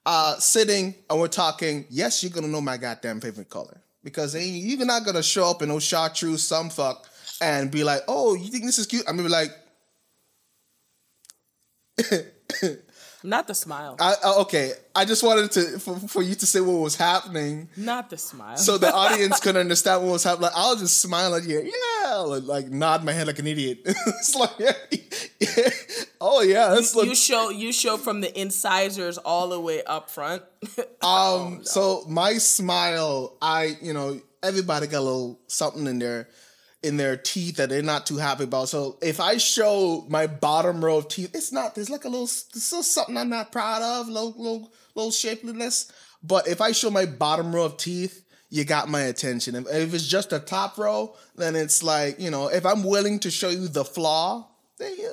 Uh, 0.05 0.37
sitting 0.39 0.95
and 1.11 1.21
we're 1.21 1.29
talking. 1.29 1.85
Yes, 1.91 2.23
you're 2.23 2.33
gonna 2.33 2.49
know 2.49 2.61
my 2.61 2.77
goddamn 2.77 3.21
favorite 3.21 3.51
color 3.51 3.81
because 4.05 4.35
you're 4.37 4.87
not 4.87 5.05
gonna 5.05 5.23
show 5.23 5.51
up 5.51 5.63
in 5.63 5.69
those 5.69 5.83
chartreuse 5.83 6.43
some 6.43 6.71
fuck 6.71 7.09
and 7.41 7.71
be 7.71 7.83
like, 7.85 8.03
"Oh, 8.09 8.35
you 8.35 8.49
think 8.51 8.65
this 8.65 8.79
is 8.79 8.87
cute?" 8.87 9.05
I'm 9.09 9.17
gonna 9.17 9.29
be 9.29 9.33
like, 9.33 9.51
Not 13.26 13.49
the 13.49 13.54
smile. 13.54 13.97
I, 14.00 14.14
"Okay." 14.42 14.73
I 14.95 15.04
just 15.04 15.23
wanted 15.23 15.50
to 15.52 15.78
for, 15.78 15.99
for 16.09 16.23
you 16.23 16.35
to 16.37 16.47
say 16.47 16.61
what 16.61 16.75
was 16.80 16.97
happening 16.97 17.68
Not 17.76 18.09
the 18.09 18.16
smile. 18.16 18.56
so 18.56 18.78
the 18.78 18.90
audience 19.04 19.40
couldn't 19.40 19.61
understand 19.61 20.02
what 20.04 20.12
was 20.12 20.25
happening. 20.25 20.45
Like, 20.45 20.52
I'll 20.54 20.76
just 20.76 21.02
smile 21.02 21.35
at 21.35 21.45
you, 21.45 21.61
yeah, 21.61 22.14
like, 22.18 22.45
like 22.45 22.66
nod 22.71 23.04
my 23.04 23.12
head 23.12 23.26
like 23.26 23.38
an 23.38 23.47
idiot. 23.47 23.80
it's 23.85 24.35
like, 24.35 24.52
yeah, 24.59 24.73
oh 26.21 26.40
yeah, 26.40 26.68
that's 26.68 26.95
You 26.95 27.14
show 27.14 27.50
you 27.50 27.73
show 27.73 27.97
from 27.97 28.21
the 28.21 28.40
incisors 28.40 29.18
all 29.18 29.49
the 29.49 29.61
way 29.61 29.83
up 29.85 30.09
front. 30.09 30.42
Um, 31.02 31.64
so 31.64 32.04
my 32.09 32.35
smile, 32.38 33.37
I, 33.42 33.76
you 33.83 33.92
know, 33.92 34.21
everybody 34.42 34.87
got 34.87 35.00
a 35.00 35.00
little 35.00 35.40
something 35.49 35.87
in 35.87 35.99
their 35.99 36.28
in 36.87 36.97
their 36.97 37.16
teeth 37.16 37.57
that 37.57 37.69
they're 37.69 37.83
not 37.83 38.07
too 38.07 38.16
happy 38.16 38.45
about. 38.45 38.69
So 38.69 38.97
if 39.02 39.19
I 39.19 39.38
show 39.38 40.07
my 40.09 40.28
bottom 40.28 40.85
row 40.85 40.99
of 40.99 41.09
teeth, 41.09 41.35
it's 41.35 41.50
not 41.52 41.75
there's 41.75 41.90
like 41.90 42.05
a 42.05 42.09
little 42.09 42.26
there's 42.26 42.62
still 42.62 42.85
something 42.85 43.16
I'm 43.16 43.28
not 43.28 43.50
proud 43.50 43.83
of, 43.83 44.09
little 44.09 44.35
little 44.37 44.73
little 44.95 45.11
shapeliness. 45.11 45.90
But 46.23 46.47
if 46.47 46.61
I 46.61 46.73
show 46.73 46.90
my 46.90 47.05
bottom 47.05 47.55
row 47.55 47.64
of 47.64 47.76
teeth, 47.76 48.25
you 48.50 48.64
got 48.64 48.88
my 48.88 49.02
attention. 49.02 49.57
If, 49.57 49.66
if 49.69 49.95
it's 49.95 50.07
just 50.07 50.33
a 50.33 50.38
top 50.38 50.78
row, 50.78 51.16
then 51.35 51.57
it's 51.57 51.83
like, 51.83 52.21
you 52.21 52.31
know, 52.31 52.49
if 52.49 52.64
I'm 52.64 52.85
willing 52.85 53.19
to 53.21 53.31
show 53.31 53.49
you 53.49 53.66
the 53.66 53.85
flaw, 53.85 54.49
then 54.78 54.95
you, 54.97 55.11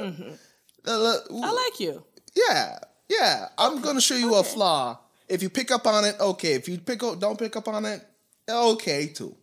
uh, 0.86 1.18
I 1.44 1.52
like 1.52 1.80
you. 1.80 2.04
yeah, 2.36 2.78
yeah. 3.10 3.48
I'm 3.58 3.82
gonna 3.82 4.02
show 4.02 4.16
you 4.16 4.36
a 4.36 4.44
flaw. 4.44 5.00
If 5.28 5.42
you 5.42 5.50
pick 5.50 5.72
up 5.72 5.88
on 5.88 6.06
it, 6.06 6.20
okay. 6.20 6.54
If 6.54 6.70
you 6.70 6.78
pick 6.78 7.02
up, 7.02 7.20
don't 7.20 7.40
pick 7.40 7.56
up 7.56 7.68
on 7.68 7.86
it, 7.86 8.06
okay 8.48 9.08
too. 9.08 9.36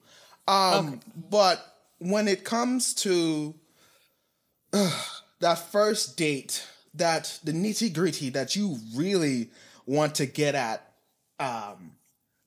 Um, 0.46 1.00
but 1.30 1.64
when 2.00 2.26
it 2.26 2.44
comes 2.44 2.92
to 2.94 3.54
uh, 4.72 5.02
that 5.40 5.58
first 5.70 6.16
date, 6.16 6.66
that 6.94 7.38
the 7.44 7.52
nitty 7.52 7.92
gritty 7.94 8.30
that 8.30 8.56
you 8.56 8.76
really 8.96 9.50
want 9.86 10.16
to 10.16 10.26
get 10.26 10.54
at, 10.54 10.92
um, 11.38 11.92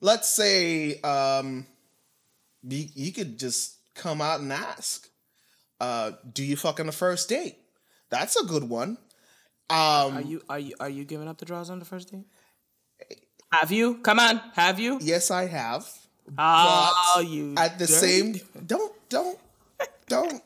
let's 0.00 0.28
say, 0.28 1.00
um, 1.00 1.66
you, 2.62 2.86
you 2.94 3.12
could 3.12 3.38
just 3.38 3.76
come 3.94 4.20
out 4.20 4.40
and 4.40 4.52
ask, 4.52 5.08
uh, 5.80 6.12
do 6.32 6.44
you 6.44 6.56
fuck 6.56 6.80
on 6.80 6.86
the 6.86 6.92
first 6.92 7.28
date? 7.28 7.56
That's 8.10 8.36
a 8.36 8.44
good 8.44 8.64
one. 8.68 8.98
Um, 9.70 9.78
Are 10.18 10.20
you 10.20 10.42
are 10.48 10.58
you 10.58 10.74
are 10.78 10.88
you 10.90 11.04
giving 11.04 11.26
up 11.26 11.38
the 11.38 11.46
draws 11.46 11.70
on 11.70 11.78
the 11.78 11.86
first 11.86 12.10
date? 12.12 12.26
Have 13.50 13.72
you? 13.72 13.96
Come 14.02 14.18
on, 14.20 14.40
have 14.54 14.78
you? 14.78 14.98
Yes, 15.00 15.30
I 15.30 15.46
have. 15.46 15.88
Oh, 16.38 17.24
you 17.26 17.54
at 17.56 17.78
the 17.78 17.86
dirty- 17.86 17.94
same 18.06 18.40
don't 18.66 18.92
don't 19.08 19.38
don't. 20.08 20.42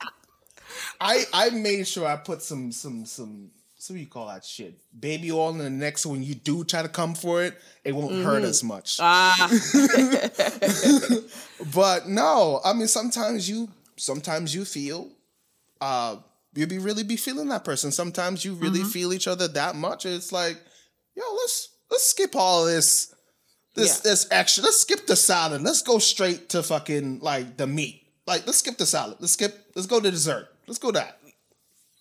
I 1.00 1.24
I 1.32 1.50
made 1.50 1.86
sure 1.86 2.06
I 2.06 2.16
put 2.16 2.42
some 2.42 2.72
some 2.72 3.06
some 3.06 3.50
so 3.76 3.94
what 3.94 3.98
do 3.98 4.00
you 4.00 4.06
call 4.08 4.26
that 4.26 4.44
shit 4.44 4.74
baby 4.98 5.30
oil 5.30 5.50
in 5.50 5.58
the 5.58 5.70
next 5.70 6.02
so 6.02 6.10
when 6.10 6.22
you 6.22 6.34
do 6.34 6.64
try 6.64 6.82
to 6.82 6.88
come 6.88 7.14
for 7.14 7.44
it 7.44 7.54
it 7.84 7.92
won't 7.94 8.24
hurt 8.24 8.42
as 8.42 8.64
much. 8.64 8.98
Ah, 9.00 9.48
but 11.74 12.08
no, 12.08 12.60
I 12.64 12.72
mean 12.72 12.88
sometimes 12.88 13.48
you 13.48 13.68
sometimes 13.96 14.54
you 14.54 14.64
feel 14.64 15.08
uh 15.80 16.16
you 16.54 16.66
be 16.66 16.78
really 16.78 17.04
be 17.04 17.16
feeling 17.16 17.48
that 17.48 17.64
person. 17.64 17.92
Sometimes 17.92 18.44
you 18.44 18.54
really 18.54 18.82
feel 18.82 19.12
each 19.12 19.28
other 19.28 19.46
that 19.48 19.76
much. 19.76 20.06
It's 20.06 20.32
like, 20.32 20.56
yo, 21.14 21.22
let's 21.32 21.68
let's 21.90 22.04
skip 22.04 22.34
all 22.34 22.64
this 22.64 23.14
this 23.74 23.96
Yeah. 23.96 24.10
this 24.10 24.26
extra. 24.30 24.64
Let's 24.64 24.80
skip 24.80 25.06
the 25.06 25.16
salad. 25.16 25.62
Let's 25.62 25.82
go 25.82 25.98
straight 25.98 26.48
to 26.50 26.62
fucking 26.62 27.20
like 27.20 27.56
the 27.56 27.66
meat. 27.66 28.02
Like 28.28 28.46
let's 28.46 28.58
skip 28.58 28.76
the 28.76 28.86
salad. 28.86 29.16
Let's 29.20 29.32
skip 29.32 29.52
let's 29.74 29.86
go 29.86 30.00
to 30.00 30.10
dessert. 30.10 30.48
Let's 30.66 30.78
go 30.78 30.90
that. 30.92 31.18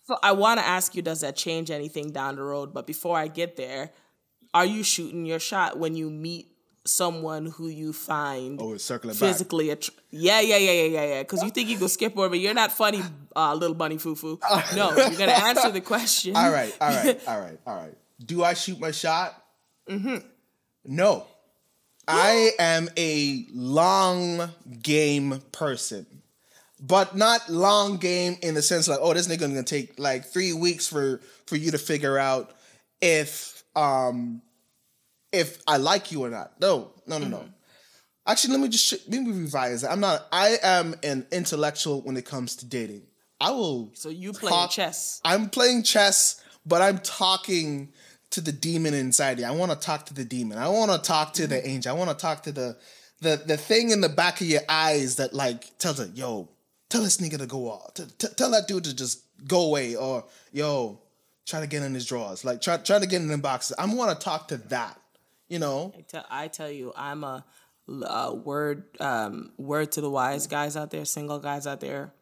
so 0.06 0.16
I 0.22 0.32
want 0.32 0.60
to 0.60 0.66
ask 0.66 0.94
you, 0.94 1.02
does 1.02 1.20
that 1.22 1.36
change 1.36 1.70
anything 1.70 2.12
down 2.12 2.36
the 2.36 2.42
road? 2.42 2.74
But 2.74 2.86
before 2.86 3.16
I 3.18 3.28
get 3.28 3.56
there, 3.56 3.90
are 4.52 4.66
you 4.66 4.82
shooting 4.82 5.24
your 5.24 5.38
shot 5.38 5.78
when 5.78 5.96
you 5.96 6.10
meet 6.10 6.46
someone 6.84 7.46
who 7.46 7.68
you 7.68 7.92
find 7.92 8.58
Oh, 8.60 8.76
circling 8.78 9.14
physically 9.14 9.70
att- 9.70 9.90
yeah 10.10 10.40
yeah 10.40 10.56
yeah 10.56 10.72
yeah 10.72 10.82
yeah 10.96 11.04
yeah 11.14 11.22
because 11.22 11.42
you 11.42 11.50
think 11.50 11.68
you 11.68 11.78
go 11.78 11.86
skip 11.86 12.16
over 12.16 12.34
you're 12.34 12.54
not 12.54 12.72
funny 12.72 13.02
uh, 13.36 13.52
little 13.54 13.74
bunny 13.74 13.98
foo 13.98 14.14
foo 14.14 14.38
no 14.74 14.96
you're 14.96 15.10
gonna 15.22 15.32
answer 15.32 15.70
the 15.70 15.82
question 15.82 16.34
All 16.34 16.50
right, 16.50 16.74
all 16.80 16.88
right, 16.88 17.20
all 17.28 17.40
right, 17.40 17.58
all 17.66 17.76
right. 17.76 17.94
Do 18.24 18.42
I 18.42 18.54
shoot 18.54 18.80
my 18.80 18.90
shot? 18.90 19.34
Mm-hmm. 19.88 20.16
No. 20.84 21.26
I 22.10 22.52
am 22.58 22.88
a 22.96 23.44
long 23.52 24.48
game 24.80 25.42
person. 25.52 26.06
But 26.80 27.16
not 27.16 27.48
long 27.48 27.96
game 27.96 28.36
in 28.40 28.54
the 28.54 28.62
sense 28.62 28.86
like, 28.88 29.00
oh, 29.02 29.12
this 29.12 29.26
nigga 29.26 29.40
gonna 29.40 29.62
take 29.62 29.98
like 29.98 30.24
three 30.24 30.52
weeks 30.52 30.86
for 30.86 31.20
for 31.46 31.56
you 31.56 31.70
to 31.72 31.78
figure 31.78 32.18
out 32.18 32.52
if 33.00 33.64
um 33.74 34.42
if 35.32 35.62
I 35.66 35.76
like 35.76 36.12
you 36.12 36.24
or 36.24 36.30
not. 36.30 36.60
No, 36.60 36.92
no, 37.06 37.18
no, 37.18 37.26
no. 37.28 37.44
Actually, 38.26 38.52
let 38.52 38.60
me 38.60 38.68
just 38.68 38.84
sh- 38.86 39.08
let 39.08 39.22
me 39.22 39.32
revise 39.32 39.82
that. 39.82 39.90
I'm 39.90 40.00
not. 40.00 40.26
I 40.30 40.56
am 40.62 40.94
an 41.02 41.26
intellectual 41.32 42.02
when 42.02 42.16
it 42.16 42.24
comes 42.24 42.56
to 42.56 42.66
dating. 42.66 43.02
I 43.40 43.50
will. 43.50 43.90
so 43.94 44.08
you 44.08 44.32
play 44.32 44.50
talk- 44.50 44.70
chess 44.70 45.20
I'm 45.24 45.48
playing 45.48 45.82
chess, 45.84 46.42
but 46.66 46.82
I'm 46.82 46.98
talking 46.98 47.92
to 48.30 48.40
the 48.40 48.52
demon 48.52 48.94
inside 48.94 49.38
you. 49.38 49.46
I 49.46 49.50
want 49.52 49.72
to 49.72 49.78
talk 49.78 50.06
to 50.06 50.14
the 50.14 50.24
demon. 50.24 50.58
I 50.58 50.68
want 50.68 50.90
to 50.92 50.98
talk 50.98 51.32
to 51.34 51.46
the 51.46 51.66
angel. 51.66 51.94
I 51.94 51.98
want 51.98 52.10
to 52.10 52.16
talk 52.16 52.42
to 52.44 52.52
the 52.52 52.76
the 53.20 53.42
the 53.44 53.56
thing 53.56 53.90
in 53.90 54.00
the 54.00 54.08
back 54.08 54.40
of 54.40 54.46
your 54.46 54.60
eyes 54.68 55.16
that 55.16 55.32
like 55.34 55.76
tells 55.78 55.98
it, 56.00 56.14
yo, 56.14 56.48
tell 56.88 57.02
this 57.02 57.18
nigga 57.18 57.38
to 57.38 57.46
go 57.46 57.70
off. 57.70 57.94
T- 57.94 58.04
t- 58.18 58.28
tell 58.36 58.50
that 58.50 58.66
dude 58.68 58.84
to 58.84 58.94
just 58.94 59.22
go 59.46 59.62
away, 59.66 59.94
or 59.94 60.24
yo, 60.52 61.00
try 61.46 61.60
to 61.60 61.66
get 61.66 61.82
in 61.82 61.94
his 61.94 62.06
drawers. 62.06 62.44
Like 62.44 62.60
try 62.60 62.76
try 62.78 62.98
to 62.98 63.06
get 63.06 63.20
in 63.22 63.28
the 63.28 63.38
boxes. 63.38 63.76
I 63.78 63.86
want 63.86 64.18
to 64.18 64.24
talk 64.24 64.48
to 64.48 64.56
that. 64.68 65.00
You 65.48 65.58
know, 65.58 65.94
I 65.96 66.00
tell, 66.02 66.26
I 66.30 66.48
tell 66.48 66.70
you, 66.70 66.92
I'm 66.94 67.24
a, 67.24 67.44
uh 67.88 68.34
word 68.34 68.84
um, 69.00 69.52
word 69.56 69.92
to 69.92 70.00
the 70.02 70.10
wise 70.10 70.46
guys 70.46 70.76
out 70.76 70.90
there, 70.90 71.04
single 71.04 71.38
guys 71.38 71.66
out 71.66 71.80
there. 71.80 72.12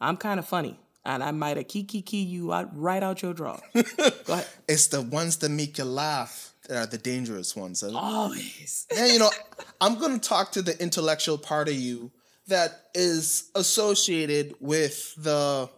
I'm 0.00 0.16
kind 0.16 0.38
of 0.38 0.46
funny, 0.46 0.78
and 1.04 1.22
I 1.22 1.32
might 1.32 1.56
have 1.56 1.68
kiki 1.68 2.02
key 2.02 2.22
you 2.22 2.52
out 2.52 2.70
right 2.76 3.02
out 3.02 3.22
your 3.22 3.34
draw. 3.34 3.58
Go 3.74 3.82
ahead. 4.28 4.46
it's 4.68 4.88
the 4.88 5.02
ones 5.02 5.38
that 5.38 5.48
make 5.48 5.78
you 5.78 5.84
laugh 5.84 6.54
that 6.68 6.76
are 6.76 6.86
the 6.86 6.98
dangerous 6.98 7.56
ones. 7.56 7.82
Always. 7.82 8.86
And 8.96 9.12
you 9.12 9.18
know, 9.18 9.30
I'm 9.80 9.98
to 9.98 10.18
talk 10.18 10.52
to 10.52 10.62
the 10.62 10.80
intellectual 10.80 11.38
part 11.38 11.68
of 11.68 11.74
you 11.74 12.12
that 12.48 12.86
is 12.94 13.50
associated 13.54 14.54
with 14.60 15.14
the, 15.16 15.68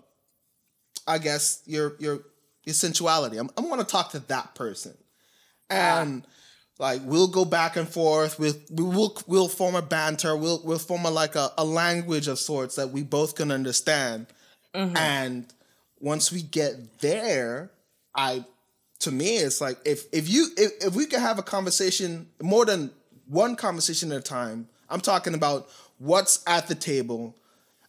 I 1.06 1.18
guess 1.18 1.62
your 1.66 1.97
your 1.99 2.21
your 2.64 2.75
sensuality. 2.75 3.38
I'm 3.38 3.50
I'm 3.56 3.68
going 3.68 3.80
to 3.80 3.87
talk 3.87 4.11
to 4.12 4.21
that 4.21 4.54
person, 4.54 4.97
and 5.71 6.26
like 6.78 7.02
we'll 7.04 7.28
go 7.28 7.44
back 7.44 7.76
and 7.76 7.88
forth. 7.88 8.38
We'll 8.38 8.54
we'll 8.71 9.16
we'll 9.26 9.49
form 9.49 9.75
a 9.75 9.83
banter. 9.83 10.37
We'll 10.37 10.61
we'll 10.64 10.78
form 10.78 11.04
a 11.04 11.11
like 11.11 11.37
a, 11.37 11.50
a 11.59 11.64
language 11.64 12.28
of 12.28 12.38
sorts 12.38 12.76
that 12.76 12.90
we 12.90 13.02
both 13.02 13.35
can 13.35 13.50
understand. 13.50 14.26
Mm-hmm. 14.75 14.97
And 14.97 15.47
once 16.00 16.33
we 16.33 16.42
get 16.42 17.00
there, 17.00 17.71
I 18.14 18.44
to 19.04 19.12
me 19.12 19.37
it's 19.37 19.61
like 19.61 19.78
if 19.85 20.06
if 20.12 20.28
you 20.28 20.49
if, 20.56 20.73
if 20.87 20.94
we 20.94 21.06
could 21.06 21.21
have 21.21 21.38
a 21.38 21.42
conversation 21.42 22.26
more 22.42 22.64
than 22.64 22.90
one 23.26 23.54
conversation 23.54 24.11
at 24.12 24.18
a 24.18 24.23
time 24.23 24.68
i'm 24.88 25.00
talking 25.00 25.35
about 25.35 25.68
what's 25.99 26.43
at 26.47 26.69
the 26.69 26.75
table. 26.75 27.37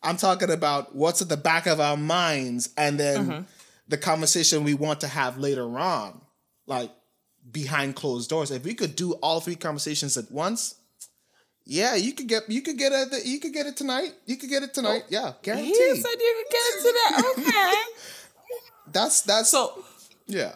I'm 0.03 0.17
talking 0.17 0.51
about 0.51 0.95
what's 0.95 1.21
at 1.21 1.29
the 1.29 1.37
back 1.37 1.65
of 1.65 1.79
our 1.79 1.97
minds 1.97 2.69
and 2.77 2.99
then 2.99 3.25
mm-hmm. 3.25 3.41
the 3.87 3.97
conversation 3.97 4.63
we 4.63 4.73
want 4.73 5.01
to 5.01 5.07
have 5.07 5.37
later 5.37 5.79
on 5.79 6.21
like 6.67 6.91
behind 7.51 7.95
closed 7.95 8.29
doors. 8.29 8.51
If 8.51 8.63
we 8.63 8.73
could 8.73 8.95
do 8.95 9.13
all 9.13 9.39
three 9.39 9.55
conversations 9.55 10.17
at 10.17 10.31
once 10.31 10.75
yeah 11.65 11.95
you 11.95 12.13
could 12.13 12.27
get 12.27 12.47
you 12.47 12.61
could 12.61 12.77
get 12.77 12.91
it 12.91 13.25
you 13.25 13.39
could 13.39 13.53
get 13.53 13.65
it 13.65 13.75
tonight. 13.75 14.13
You 14.25 14.37
could 14.37 14.49
get 14.49 14.63
it 14.63 14.73
tonight. 14.73 15.03
Oh, 15.05 15.07
yeah 15.09 15.33
guaranteed. 15.41 15.75
He 15.75 15.95
said 15.95 16.11
you 16.19 16.43
could 16.43 16.51
get 16.51 16.77
into 16.77 16.93
that. 16.93 17.33
Okay. 17.37 17.81
that's 18.91 19.21
that's 19.21 19.49
so 19.49 19.83
yeah 20.27 20.53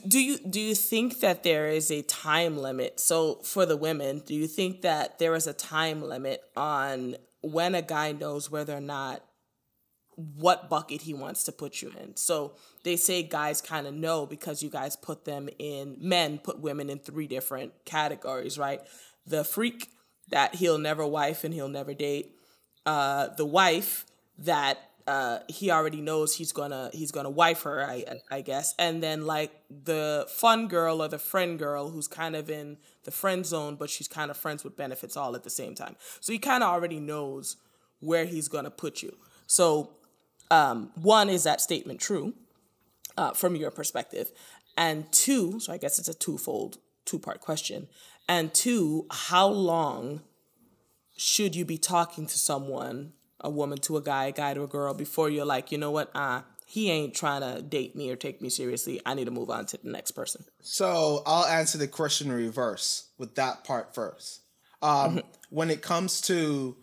do, 0.00 0.20
you 0.20 0.38
do 0.38 0.60
you 0.60 0.74
think 0.74 1.20
that 1.20 1.42
there 1.42 1.68
is 1.68 1.90
a 1.90 2.02
time 2.02 2.56
limit? 2.56 3.00
So 3.00 3.36
for 3.42 3.66
the 3.66 3.76
women 3.76 4.22
do 4.24 4.34
you 4.34 4.46
think 4.46 4.82
that 4.82 5.18
there 5.18 5.34
is 5.34 5.46
a 5.46 5.52
time 5.52 6.02
limit 6.02 6.42
on 6.56 7.16
when 7.42 7.74
a 7.74 7.82
guy 7.82 8.12
knows 8.12 8.50
whether 8.50 8.76
or 8.76 8.80
not 8.80 9.22
what 10.16 10.68
bucket 10.68 11.02
he 11.02 11.12
wants 11.12 11.44
to 11.44 11.52
put 11.52 11.82
you 11.82 11.92
in? 12.00 12.16
So 12.16 12.54
they 12.84 12.96
say 12.96 13.22
guys 13.22 13.60
kind 13.60 13.86
of 13.86 13.94
know 13.94 14.26
because 14.26 14.62
you 14.62 14.70
guys 14.70 14.96
put 14.96 15.24
them 15.24 15.48
in 15.58 15.96
men 16.00 16.38
put 16.38 16.60
women 16.60 16.90
in 16.90 16.98
three 16.98 17.26
different 17.26 17.72
categories 17.84 18.58
right? 18.58 18.80
The 19.26 19.44
freak 19.44 19.88
that 20.28 20.54
he'll 20.56 20.78
never 20.78 21.06
wife 21.06 21.44
and 21.44 21.52
he'll 21.52 21.68
never 21.68 21.94
date 21.94 22.34
uh, 22.86 23.28
the 23.36 23.46
wife 23.46 24.06
that 24.38 24.78
uh, 25.06 25.40
he 25.48 25.70
already 25.70 26.00
knows 26.00 26.36
he's 26.36 26.52
gonna 26.52 26.90
he's 26.92 27.12
gonna 27.12 27.30
wife 27.30 27.62
her, 27.62 27.82
I 27.84 28.04
I 28.30 28.40
guess, 28.40 28.74
and 28.78 29.02
then 29.02 29.26
like 29.26 29.52
the 29.68 30.26
fun 30.28 30.66
girl 30.68 31.02
or 31.02 31.08
the 31.08 31.18
friend 31.18 31.58
girl 31.58 31.90
who's 31.90 32.08
kind 32.08 32.34
of 32.34 32.48
in 32.48 32.78
the 33.04 33.10
friend 33.10 33.44
zone, 33.44 33.76
but 33.76 33.90
she's 33.90 34.08
kind 34.08 34.30
of 34.30 34.36
friends 34.36 34.64
with 34.64 34.76
benefits 34.76 35.16
all 35.16 35.36
at 35.36 35.42
the 35.42 35.50
same 35.50 35.74
time. 35.74 35.96
So 36.20 36.32
he 36.32 36.38
kind 36.38 36.62
of 36.62 36.70
already 36.70 37.00
knows 37.00 37.56
where 38.00 38.24
he's 38.24 38.48
gonna 38.48 38.70
put 38.70 39.02
you. 39.02 39.16
So 39.46 39.90
um, 40.50 40.90
one 40.94 41.28
is 41.28 41.44
that 41.44 41.60
statement 41.60 42.00
true 42.00 42.32
uh, 43.18 43.32
from 43.32 43.56
your 43.56 43.70
perspective, 43.70 44.32
and 44.76 45.10
two, 45.12 45.60
so 45.60 45.72
I 45.72 45.76
guess 45.76 45.98
it's 45.98 46.08
a 46.08 46.14
twofold 46.14 46.78
two 47.04 47.18
part 47.18 47.40
question, 47.40 47.88
and 48.26 48.54
two, 48.54 49.06
how 49.10 49.48
long 49.48 50.22
should 51.16 51.54
you 51.54 51.64
be 51.64 51.78
talking 51.78 52.26
to 52.26 52.38
someone, 52.38 53.12
a 53.44 53.50
woman 53.50 53.78
to 53.78 53.96
a 53.96 54.02
guy, 54.02 54.26
a 54.26 54.32
guy 54.32 54.54
to 54.54 54.62
a 54.62 54.66
girl, 54.66 54.94
before 54.94 55.30
you're 55.30 55.44
like, 55.44 55.70
you 55.70 55.78
know 55.78 55.90
what, 55.90 56.10
uh, 56.14 56.40
he 56.66 56.90
ain't 56.90 57.14
trying 57.14 57.42
to 57.42 57.62
date 57.62 57.94
me 57.94 58.10
or 58.10 58.16
take 58.16 58.40
me 58.40 58.48
seriously. 58.48 59.00
I 59.04 59.14
need 59.14 59.26
to 59.26 59.30
move 59.30 59.50
on 59.50 59.66
to 59.66 59.76
the 59.76 59.90
next 59.90 60.12
person. 60.12 60.44
So 60.62 61.22
I'll 61.26 61.44
answer 61.44 61.78
the 61.78 61.86
question 61.86 62.30
in 62.30 62.36
reverse 62.36 63.10
with 63.18 63.34
that 63.36 63.64
part 63.64 63.94
first. 63.94 64.40
Um, 64.82 65.20
when 65.50 65.70
it 65.70 65.82
comes 65.82 66.20
to 66.22 66.76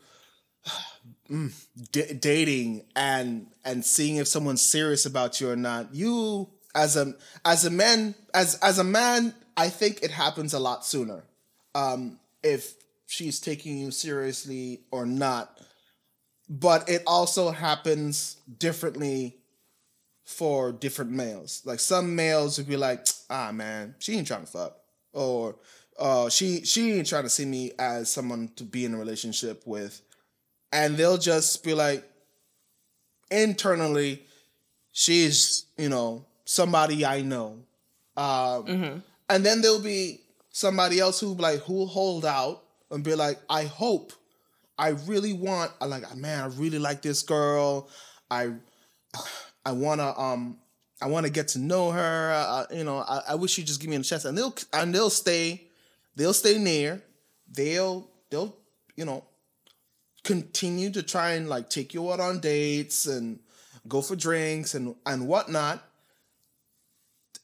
mm, 1.29 1.51
d- 1.91 2.13
dating 2.13 2.85
and 2.95 3.47
and 3.65 3.83
seeing 3.83 4.17
if 4.17 4.27
someone's 4.27 4.61
serious 4.61 5.05
about 5.05 5.41
you 5.41 5.49
or 5.49 5.55
not, 5.55 5.93
you 5.93 6.49
as 6.73 6.95
a 6.95 7.13
as 7.43 7.65
a 7.65 7.69
man 7.69 8.15
as 8.33 8.55
as 8.55 8.79
a 8.79 8.83
man, 8.83 9.33
I 9.57 9.69
think 9.69 10.03
it 10.03 10.11
happens 10.11 10.53
a 10.53 10.59
lot 10.59 10.85
sooner. 10.85 11.23
Um, 11.75 12.19
if 12.43 12.75
she's 13.07 13.39
taking 13.39 13.77
you 13.77 13.91
seriously 13.91 14.81
or 14.91 15.05
not, 15.05 15.59
but 16.51 16.89
it 16.89 17.01
also 17.07 17.49
happens 17.49 18.35
differently 18.59 19.37
for 20.25 20.73
different 20.73 21.09
males. 21.09 21.61
Like 21.63 21.79
some 21.79 22.13
males 22.13 22.57
would 22.57 22.67
be 22.67 22.75
like, 22.75 23.07
ah 23.29 23.53
man, 23.53 23.95
she 23.99 24.17
ain't 24.17 24.27
trying 24.27 24.41
to 24.41 24.47
fuck. 24.47 24.75
Or 25.13 25.55
uh 25.97 26.29
she 26.29 26.65
she 26.65 26.91
ain't 26.91 27.07
trying 27.07 27.23
to 27.23 27.29
see 27.29 27.45
me 27.45 27.71
as 27.79 28.11
someone 28.11 28.51
to 28.57 28.65
be 28.65 28.83
in 28.83 28.93
a 28.93 28.97
relationship 28.97 29.63
with. 29.65 30.01
And 30.73 30.97
they'll 30.97 31.17
just 31.17 31.63
be 31.63 31.73
like 31.73 32.03
internally, 33.29 34.23
she's, 34.91 35.67
you 35.77 35.87
know, 35.87 36.25
somebody 36.43 37.05
I 37.05 37.21
know. 37.21 37.59
Um 38.17 38.65
and 39.29 39.45
then 39.45 39.61
there'll 39.61 39.79
be 39.79 40.19
somebody 40.49 40.99
else 40.99 41.21
who 41.21 41.33
like 41.35 41.61
who'll 41.61 41.87
hold 41.87 42.25
out 42.25 42.61
and 42.89 43.05
be 43.05 43.15
like, 43.15 43.39
I 43.49 43.63
hope 43.63 44.11
I 44.81 44.89
really 45.07 45.31
want 45.31 45.71
I 45.79 45.85
like 45.85 46.13
man, 46.17 46.43
I 46.43 46.47
really 46.47 46.79
like 46.79 47.01
this 47.03 47.21
girl. 47.21 47.87
I 48.29 48.53
I 49.65 49.71
wanna 49.73 50.17
um 50.19 50.57
I 51.01 51.07
wanna 51.07 51.29
get 51.29 51.49
to 51.49 51.59
know 51.59 51.91
her. 51.91 52.31
Uh, 52.35 52.65
you 52.75 52.83
know, 52.83 52.97
I, 52.99 53.21
I 53.29 53.35
wish 53.35 53.57
you 53.57 53.63
just 53.63 53.79
give 53.79 53.89
me 53.89 53.95
a 53.95 54.01
chance. 54.03 54.25
And 54.25 54.37
they'll 54.37 54.55
and 54.73 54.93
they'll 54.93 55.09
stay, 55.11 55.67
they'll 56.15 56.33
stay 56.33 56.57
near. 56.57 57.01
They'll 57.51 58.09
they'll 58.29 58.55
you 58.95 59.05
know 59.05 59.23
continue 60.23 60.89
to 60.91 61.03
try 61.03 61.31
and 61.31 61.47
like 61.47 61.69
take 61.69 61.93
you 61.93 62.11
out 62.11 62.19
on 62.19 62.39
dates 62.39 63.05
and 63.05 63.39
go 63.87 64.01
for 64.01 64.15
drinks 64.15 64.73
and 64.73 64.95
and 65.05 65.27
whatnot. 65.27 65.83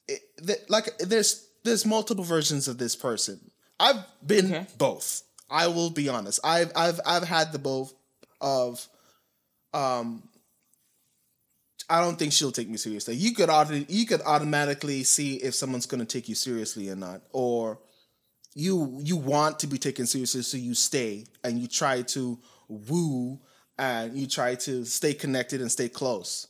It, 0.07 0.21
th- 0.45 0.69
like 0.69 0.97
there's 0.99 1.47
there's 1.63 1.85
multiple 1.85 2.23
versions 2.23 2.67
of 2.67 2.77
this 2.77 2.95
person. 2.95 3.51
I've 3.79 4.03
been 4.25 4.47
Okay. 4.47 4.65
both. 4.77 5.23
I 5.49 5.67
will 5.67 5.89
be 5.89 6.09
honest. 6.09 6.39
I've 6.43 6.71
I've 6.75 6.99
I've 7.05 7.23
had 7.23 7.51
the 7.51 7.59
both 7.59 7.93
of 8.41 8.87
um 9.73 10.27
I 11.89 12.01
don't 12.01 12.19
think 12.19 12.33
she'll 12.33 12.51
take 12.51 12.69
me 12.69 12.77
seriously. 12.77 13.15
You 13.15 13.33
could 13.33 13.49
auto- 13.49 13.85
you 13.87 14.05
could 14.05 14.21
automatically 14.21 15.03
see 15.03 15.35
if 15.35 15.55
someone's 15.55 15.85
going 15.85 16.05
to 16.05 16.05
take 16.05 16.27
you 16.27 16.35
seriously 16.35 16.89
or 16.89 16.95
not, 16.95 17.21
or 17.31 17.79
you 18.53 18.99
you 19.01 19.15
want 19.15 19.59
to 19.59 19.67
be 19.67 19.77
taken 19.77 20.05
seriously, 20.05 20.41
so 20.41 20.57
you 20.57 20.73
stay 20.73 21.25
and 21.43 21.59
you 21.59 21.67
try 21.67 22.01
to 22.01 22.37
woo 22.67 23.39
and 23.77 24.17
you 24.17 24.27
try 24.27 24.55
to 24.55 24.83
stay 24.83 25.13
connected 25.13 25.61
and 25.61 25.71
stay 25.71 25.87
close. 25.87 26.47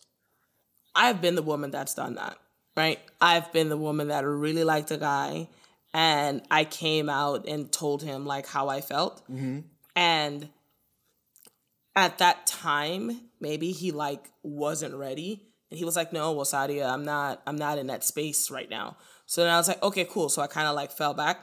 I've 0.96 1.22
been 1.22 1.36
the 1.36 1.44
woman 1.44 1.70
that's 1.70 1.94
done 1.94 2.16
that, 2.16 2.38
right? 2.76 3.00
I've 3.22 3.52
been 3.54 3.70
the 3.70 3.78
woman 3.78 4.08
that 4.08 4.26
really 4.26 4.64
liked 4.64 4.90
a 4.90 4.98
guy 4.98 5.50
and 5.94 6.42
I 6.52 6.66
came 6.66 7.10
out 7.10 7.48
and 7.48 7.72
told 7.72 8.04
him 8.04 8.26
like 8.26 8.48
how 8.48 8.70
I 8.70 8.82
felt. 8.82 9.22
Mm-hmm. 9.30 9.60
And 9.96 10.50
at 11.96 12.20
that 12.20 12.46
time, 12.46 13.20
maybe 13.40 13.72
he 13.72 13.92
like 13.92 14.30
wasn't 14.44 14.96
ready. 14.96 15.44
And 15.70 15.78
he 15.78 15.86
was 15.86 15.96
like, 15.96 16.14
no, 16.14 16.32
well, 16.32 16.46
Sadia, 16.46 16.90
I'm 16.90 17.04
not, 17.04 17.42
I'm 17.46 17.58
not 17.58 17.78
in 17.78 17.88
that 17.88 18.04
space 18.04 18.52
right 18.52 18.70
now. 18.70 18.98
So 19.26 19.44
then 19.44 19.54
I 19.54 19.58
was 19.58 19.68
like, 19.68 19.82
okay, 19.84 20.06
cool. 20.06 20.30
So 20.30 20.42
I 20.42 20.48
kind 20.48 20.68
of 20.68 20.76
like 20.76 20.92
fell 20.92 21.14
back. 21.14 21.40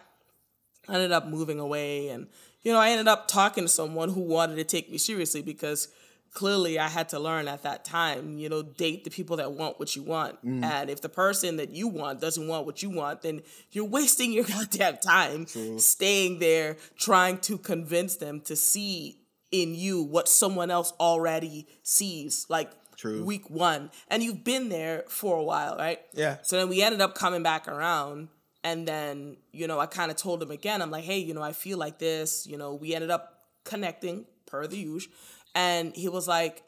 I 0.88 0.94
ended 0.94 1.12
up 1.12 1.26
moving 1.26 1.58
away 1.58 2.08
and 2.08 2.28
you 2.62 2.72
know, 2.72 2.80
I 2.80 2.90
ended 2.90 3.08
up 3.08 3.28
talking 3.28 3.64
to 3.64 3.68
someone 3.68 4.08
who 4.08 4.22
wanted 4.22 4.56
to 4.56 4.64
take 4.64 4.90
me 4.90 4.96
seriously 4.96 5.42
because 5.42 5.88
clearly 6.34 6.78
I 6.78 6.88
had 6.88 7.08
to 7.10 7.18
learn 7.20 7.48
at 7.48 7.62
that 7.62 7.84
time, 7.84 8.38
you 8.38 8.48
know, 8.48 8.62
date 8.62 9.04
the 9.04 9.10
people 9.10 9.36
that 9.36 9.52
want 9.52 9.78
what 9.78 9.96
you 9.96 10.02
want. 10.02 10.44
Mm. 10.44 10.64
And 10.64 10.90
if 10.90 11.00
the 11.00 11.08
person 11.08 11.56
that 11.56 11.70
you 11.70 11.88
want 11.88 12.20
doesn't 12.20 12.46
want 12.46 12.66
what 12.66 12.82
you 12.82 12.90
want, 12.90 13.22
then 13.22 13.42
you're 13.70 13.84
wasting 13.84 14.32
your 14.32 14.44
goddamn 14.56 14.98
time 14.98 15.46
staying 15.78 16.40
there 16.40 16.76
trying 16.98 17.38
to 17.38 17.56
convince 17.56 18.16
them 18.16 18.40
to 18.42 18.56
see 18.56 19.20
in 19.52 19.74
you 19.74 20.02
what 20.02 20.28
someone 20.28 20.70
else 20.70 20.92
already 20.98 21.68
sees. 21.84 22.46
Like 22.48 22.72
True. 22.96 23.24
week 23.24 23.48
one. 23.48 23.90
And 24.08 24.22
you've 24.22 24.44
been 24.44 24.68
there 24.68 25.04
for 25.08 25.38
a 25.38 25.42
while, 25.42 25.76
right? 25.76 26.00
Yeah. 26.12 26.38
So 26.42 26.56
then 26.58 26.68
we 26.68 26.82
ended 26.82 27.00
up 27.00 27.14
coming 27.14 27.42
back 27.42 27.68
around. 27.68 28.28
And 28.64 28.88
then, 28.88 29.36
you 29.52 29.66
know, 29.66 29.78
I 29.78 29.86
kind 29.86 30.10
of 30.10 30.16
told 30.16 30.42
him 30.42 30.50
again, 30.50 30.80
I'm 30.80 30.90
like, 30.90 31.04
hey, 31.04 31.18
you 31.18 31.34
know, 31.34 31.42
I 31.42 31.52
feel 31.52 31.78
like 31.78 31.98
this. 31.98 32.46
You 32.46 32.56
know, 32.56 32.74
we 32.74 32.94
ended 32.94 33.10
up 33.10 33.42
connecting 33.62 34.24
per 34.46 34.66
the 34.66 34.78
usual. 34.78 35.12
And 35.54 35.94
he 35.94 36.08
was 36.08 36.26
like, 36.26 36.62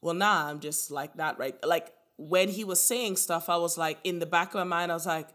well, 0.00 0.14
nah, 0.14 0.48
I'm 0.48 0.60
just 0.60 0.90
like 0.90 1.16
not 1.16 1.38
right. 1.38 1.54
Like 1.64 1.92
when 2.16 2.48
he 2.48 2.64
was 2.64 2.82
saying 2.82 3.16
stuff, 3.16 3.48
I 3.48 3.56
was 3.56 3.76
like, 3.76 3.98
in 4.04 4.18
the 4.18 4.26
back 4.26 4.48
of 4.48 4.54
my 4.54 4.64
mind, 4.64 4.92
I 4.92 4.94
was 4.94 5.06
like, 5.06 5.28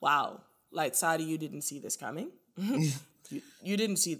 wow, 0.00 0.40
like, 0.70 0.94
Sadi, 0.94 1.24
you 1.24 1.38
didn't 1.38 1.62
see 1.62 1.78
this 1.78 1.96
coming. 1.96 2.30
you, 2.56 2.90
you 3.62 3.76
didn't 3.76 3.96
see, 3.96 4.18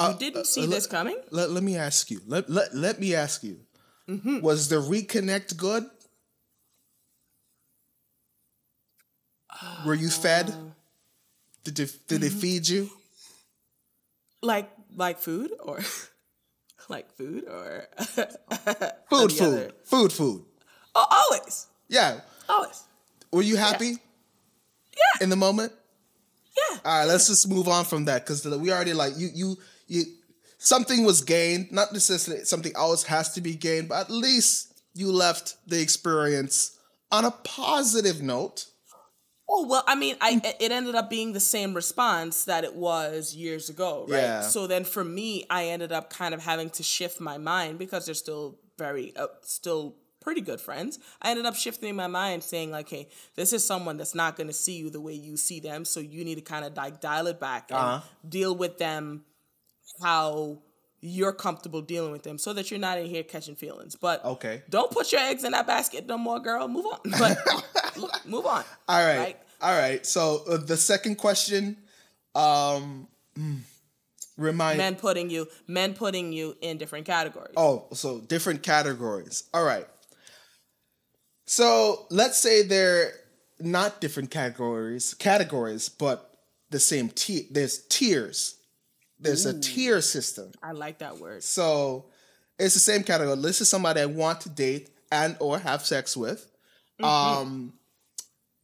you 0.00 0.14
didn't 0.18 0.46
see 0.46 0.64
uh, 0.64 0.66
this 0.66 0.86
coming? 0.86 1.16
Let, 1.30 1.50
let 1.50 1.62
me 1.62 1.76
ask 1.76 2.10
you. 2.10 2.20
Let, 2.26 2.50
let, 2.50 2.74
let 2.74 3.00
me 3.00 3.14
ask 3.14 3.42
you. 3.42 3.60
Mm-hmm. 4.08 4.40
Was 4.40 4.68
the 4.68 4.76
reconnect 4.76 5.56
good? 5.56 5.84
Were 9.86 9.94
you 9.94 10.08
fed? 10.08 10.50
Uh, 10.50 10.54
Did 11.64 11.76
they, 11.76 11.84
did 12.08 12.20
they 12.20 12.28
mm-hmm. 12.28 12.38
feed 12.38 12.68
you? 12.68 12.90
Like, 14.42 14.70
like 14.96 15.20
food 15.20 15.52
or 15.62 15.78
like 16.92 17.10
food 17.16 17.44
or 17.48 17.88
Food, 19.10 19.32
food, 19.32 19.42
other- 19.42 19.72
food, 19.84 20.12
food. 20.12 20.44
Oh, 20.94 21.06
always, 21.30 21.66
Yeah. 21.88 22.20
always. 22.48 22.82
Were 23.32 23.42
you 23.42 23.56
happy 23.56 23.96
Yeah, 24.94 25.22
in 25.22 25.30
the 25.30 25.36
moment? 25.36 25.72
yeah. 26.56 26.78
All 26.84 26.98
right, 26.98 27.08
let's 27.08 27.26
just 27.28 27.48
move 27.48 27.66
on 27.66 27.84
from 27.84 28.04
that 28.04 28.24
because 28.24 28.44
we 28.46 28.70
already 28.70 28.92
like 28.92 29.14
you, 29.16 29.28
you, 29.34 29.56
you. 29.88 30.04
Something 30.58 31.04
was 31.04 31.22
gained, 31.22 31.72
not 31.72 31.92
necessarily 31.92 32.44
something 32.44 32.72
else 32.76 33.02
has 33.04 33.32
to 33.34 33.40
be 33.40 33.54
gained, 33.56 33.88
but 33.88 34.00
at 34.02 34.10
least 34.10 34.80
you 34.94 35.10
left 35.10 35.56
the 35.66 35.80
experience 35.80 36.78
on 37.10 37.24
a 37.24 37.30
positive 37.30 38.22
note. 38.22 38.66
Oh 39.48 39.66
well, 39.66 39.84
I 39.86 39.94
mean, 39.94 40.16
I 40.20 40.40
it 40.60 40.70
ended 40.72 40.94
up 40.94 41.10
being 41.10 41.32
the 41.32 41.40
same 41.40 41.74
response 41.74 42.44
that 42.44 42.64
it 42.64 42.74
was 42.74 43.34
years 43.34 43.68
ago, 43.68 44.06
right? 44.08 44.32
Yeah. 44.32 44.42
So 44.42 44.66
then 44.66 44.84
for 44.84 45.04
me, 45.04 45.44
I 45.50 45.66
ended 45.66 45.92
up 45.92 46.10
kind 46.10 46.32
of 46.34 46.42
having 46.42 46.70
to 46.70 46.82
shift 46.82 47.20
my 47.20 47.38
mind 47.38 47.78
because 47.78 48.06
they're 48.06 48.14
still 48.14 48.58
very, 48.78 49.14
uh, 49.16 49.26
still 49.42 49.96
pretty 50.20 50.40
good 50.40 50.60
friends. 50.60 50.98
I 51.20 51.30
ended 51.30 51.44
up 51.44 51.56
shifting 51.56 51.94
my 51.96 52.06
mind, 52.06 52.44
saying 52.44 52.70
like, 52.70 52.88
"Hey, 52.88 53.08
this 53.34 53.52
is 53.52 53.64
someone 53.64 53.96
that's 53.96 54.14
not 54.14 54.36
going 54.36 54.46
to 54.46 54.52
see 54.52 54.76
you 54.76 54.88
the 54.90 55.00
way 55.00 55.14
you 55.14 55.36
see 55.36 55.60
them, 55.60 55.84
so 55.84 56.00
you 56.00 56.24
need 56.24 56.36
to 56.36 56.40
kind 56.42 56.64
of 56.64 56.76
like 56.76 57.00
dial 57.00 57.26
it 57.26 57.40
back 57.40 57.70
and 57.70 57.94
Uh-huh. 57.94 58.00
deal 58.28 58.54
with 58.54 58.78
them 58.78 59.24
how." 60.02 60.62
You're 61.04 61.32
comfortable 61.32 61.82
dealing 61.82 62.12
with 62.12 62.22
them 62.22 62.38
so 62.38 62.52
that 62.52 62.70
you're 62.70 62.78
not 62.78 62.96
in 62.96 63.06
here 63.06 63.24
catching 63.24 63.56
feelings. 63.56 63.96
But 63.96 64.24
Okay. 64.24 64.62
don't 64.70 64.88
put 64.90 65.10
your 65.10 65.20
eggs 65.20 65.42
in 65.42 65.50
that 65.50 65.66
basket 65.66 66.06
no 66.06 66.16
more, 66.16 66.38
girl. 66.38 66.68
Move 66.68 66.86
on. 66.86 67.00
But 67.18 67.38
move 68.24 68.46
on. 68.46 68.62
All 68.88 69.04
right, 69.04 69.18
Right? 69.18 69.38
all 69.60 69.76
right. 69.76 70.06
So 70.06 70.42
uh, 70.48 70.58
the 70.58 70.76
second 70.76 71.16
question, 71.16 71.76
um, 72.36 73.08
mm, 73.36 73.58
remind. 74.36 74.78
men 74.78 74.94
putting 74.94 75.28
you 75.28 75.48
men 75.66 75.92
putting 75.94 76.32
you 76.32 76.56
in 76.60 76.78
different 76.78 77.04
categories. 77.04 77.54
Oh, 77.56 77.88
so 77.92 78.20
different 78.20 78.62
categories. 78.62 79.42
All 79.52 79.64
right. 79.64 79.88
So 81.46 82.06
let's 82.10 82.38
say 82.38 82.62
they're 82.62 83.12
not 83.58 84.00
different 84.00 84.30
categories, 84.30 85.14
categories, 85.14 85.88
but 85.88 86.30
the 86.70 86.78
same 86.80 87.08
tier. 87.10 87.42
There's 87.50 87.84
tiers. 87.88 88.56
There's 89.22 89.46
a 89.46 89.60
tier 89.60 90.00
system. 90.00 90.52
I 90.62 90.72
like 90.72 90.98
that 90.98 91.18
word. 91.18 91.42
So 91.42 92.06
it's 92.58 92.74
the 92.74 92.80
same 92.80 93.02
category. 93.02 93.36
This 93.40 93.60
is 93.60 93.68
somebody 93.68 94.00
I 94.00 94.06
want 94.06 94.40
to 94.42 94.48
date 94.48 94.90
and 95.10 95.36
or 95.40 95.58
have 95.58 95.84
sex 95.84 96.16
with. 96.16 96.50
Um, 97.02 97.74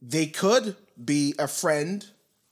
they 0.01 0.27
could 0.27 0.75
be 1.03 1.35
a 1.37 1.47
friend 1.47 2.05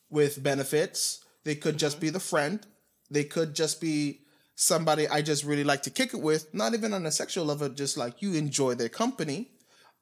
with 0.10 0.42
benefits. 0.44 1.24
They 1.44 1.56
could 1.56 1.78
just 1.78 2.00
be 2.00 2.10
the 2.10 2.20
friend. 2.20 2.66
They 3.10 3.24
could 3.24 3.56
just 3.56 3.80
be 3.80 4.22
somebody 4.56 5.08
I 5.08 5.22
just 5.22 5.46
really 5.46 5.64
like 5.64 5.84
to 5.84 5.90
kick 5.90 6.14
it 6.14 6.22
with. 6.22 6.54
Not 6.54 6.74
even 6.74 6.94
on 6.94 7.06
a 7.06 7.12
sexual 7.12 7.46
level, 7.46 7.70
just 7.70 7.98
like 7.98 8.22
you 8.22 8.34
enjoy 8.34 8.76
their 8.76 8.90
company. 8.90 9.52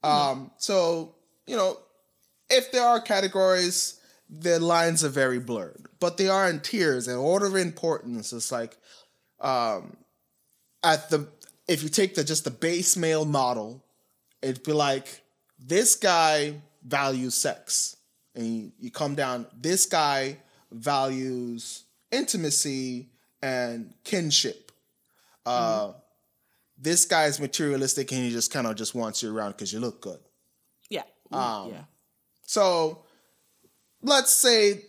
Um, 0.04 0.52
so 0.58 1.15
you 1.46 1.56
know, 1.56 1.78
if 2.50 2.72
there 2.72 2.84
are 2.84 3.00
categories, 3.00 4.00
the 4.29 4.59
lines 4.59 5.03
are 5.03 5.09
very 5.09 5.39
blurred, 5.39 5.88
but 5.99 6.17
they 6.17 6.27
are 6.27 6.49
in 6.49 6.59
tiers 6.59 7.07
and 7.07 7.17
order 7.17 7.45
of 7.45 7.55
importance. 7.55 8.33
It's 8.33 8.51
like 8.51 8.77
um, 9.39 9.97
at 10.83 11.09
the 11.09 11.27
if 11.67 11.83
you 11.83 11.89
take 11.89 12.15
the 12.15 12.23
just 12.23 12.43
the 12.43 12.51
base 12.51 12.97
male 12.97 13.25
model, 13.25 13.83
it'd 14.41 14.63
be 14.63 14.73
like 14.73 15.23
this 15.59 15.95
guy 15.95 16.61
values 16.83 17.35
sex, 17.35 17.97
and 18.35 18.45
you, 18.45 18.71
you 18.79 18.91
come 18.91 19.15
down. 19.15 19.45
This 19.59 19.85
guy 19.85 20.38
values 20.71 21.83
intimacy 22.11 23.09
and 23.41 23.93
kinship. 24.03 24.71
Uh, 25.45 25.93
This 26.77 27.05
guy's 27.05 27.39
materialistic, 27.39 28.11
and 28.11 28.21
he 28.25 28.31
just 28.31 28.51
kind 28.51 28.67
of 28.67 28.75
just 28.75 28.93
wants 28.93 29.23
you 29.23 29.33
around 29.33 29.51
because 29.51 29.71
you 29.71 29.79
look 29.79 30.01
good. 30.01 30.19
Yeah. 30.89 31.03
Um, 31.31 31.71
yeah. 31.71 31.85
So 32.45 33.05
let's 34.06 34.32
say 34.32 34.84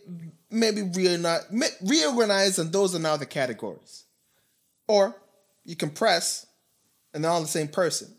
maybe 0.49 0.83
reorganize, 0.83 1.45
reorganize 1.81 2.59
and 2.59 2.71
those 2.71 2.95
are 2.95 2.99
now 2.99 3.17
the 3.17 3.25
categories. 3.25 4.05
Or 4.87 5.15
you 5.65 5.75
compress 5.75 6.45
and 7.13 7.23
they're 7.23 7.31
all 7.31 7.41
the 7.41 7.47
same 7.47 7.67
person, 7.67 8.15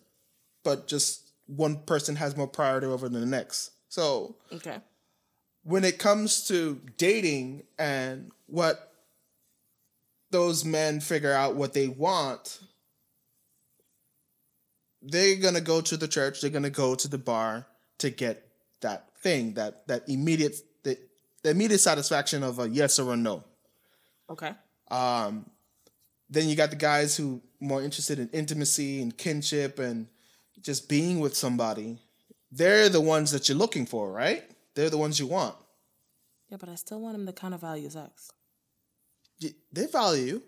but 0.64 0.86
just 0.86 1.30
one 1.46 1.76
person 1.84 2.16
has 2.16 2.36
more 2.36 2.46
priority 2.46 2.86
over 2.86 3.08
than 3.08 3.20
the 3.20 3.26
next. 3.26 3.70
So 3.88 4.36
Okay. 4.52 4.78
when 5.62 5.84
it 5.84 5.98
comes 5.98 6.46
to 6.48 6.80
dating 6.98 7.62
and 7.78 8.30
what 8.46 8.92
those 10.30 10.64
men 10.64 11.00
figure 11.00 11.32
out 11.32 11.54
what 11.54 11.72
they 11.72 11.88
want, 11.88 12.60
they're 15.00 15.36
gonna 15.36 15.60
go 15.60 15.80
to 15.80 15.96
the 15.96 16.08
church, 16.08 16.40
they're 16.40 16.50
gonna 16.50 16.68
go 16.68 16.94
to 16.94 17.08
the 17.08 17.18
bar 17.18 17.66
to 17.98 18.10
get 18.10 18.46
that 18.80 19.08
thing, 19.22 19.54
that 19.54 19.86
that 19.88 20.06
immediate 20.08 20.56
the, 21.42 21.50
immediate 21.50 21.78
satisfaction 21.78 22.42
of 22.42 22.58
a 22.58 22.68
yes 22.68 22.98
or 22.98 23.12
a 23.12 23.16
no. 23.16 23.44
Okay. 24.30 24.52
Um, 24.90 25.48
then 26.30 26.48
you 26.48 26.56
got 26.56 26.70
the 26.70 26.76
guys 26.76 27.16
who 27.16 27.40
more 27.60 27.82
interested 27.82 28.18
in 28.18 28.28
intimacy 28.30 29.00
and 29.02 29.16
kinship 29.16 29.78
and 29.78 30.06
just 30.60 30.88
being 30.88 31.20
with 31.20 31.36
somebody. 31.36 31.98
They're 32.50 32.88
the 32.88 33.00
ones 33.00 33.30
that 33.32 33.48
you're 33.48 33.58
looking 33.58 33.86
for, 33.86 34.10
right? 34.10 34.44
They're 34.74 34.90
the 34.90 34.98
ones 34.98 35.18
you 35.18 35.26
want. 35.26 35.54
Yeah, 36.50 36.56
but 36.58 36.68
I 36.68 36.76
still 36.76 37.00
want 37.00 37.14
them 37.16 37.26
to 37.26 37.32
kind 37.32 37.52
of 37.54 37.60
value 37.60 37.90
sex 37.90 38.30
Y- 39.42 39.54
They 39.72 39.86
value 39.86 40.40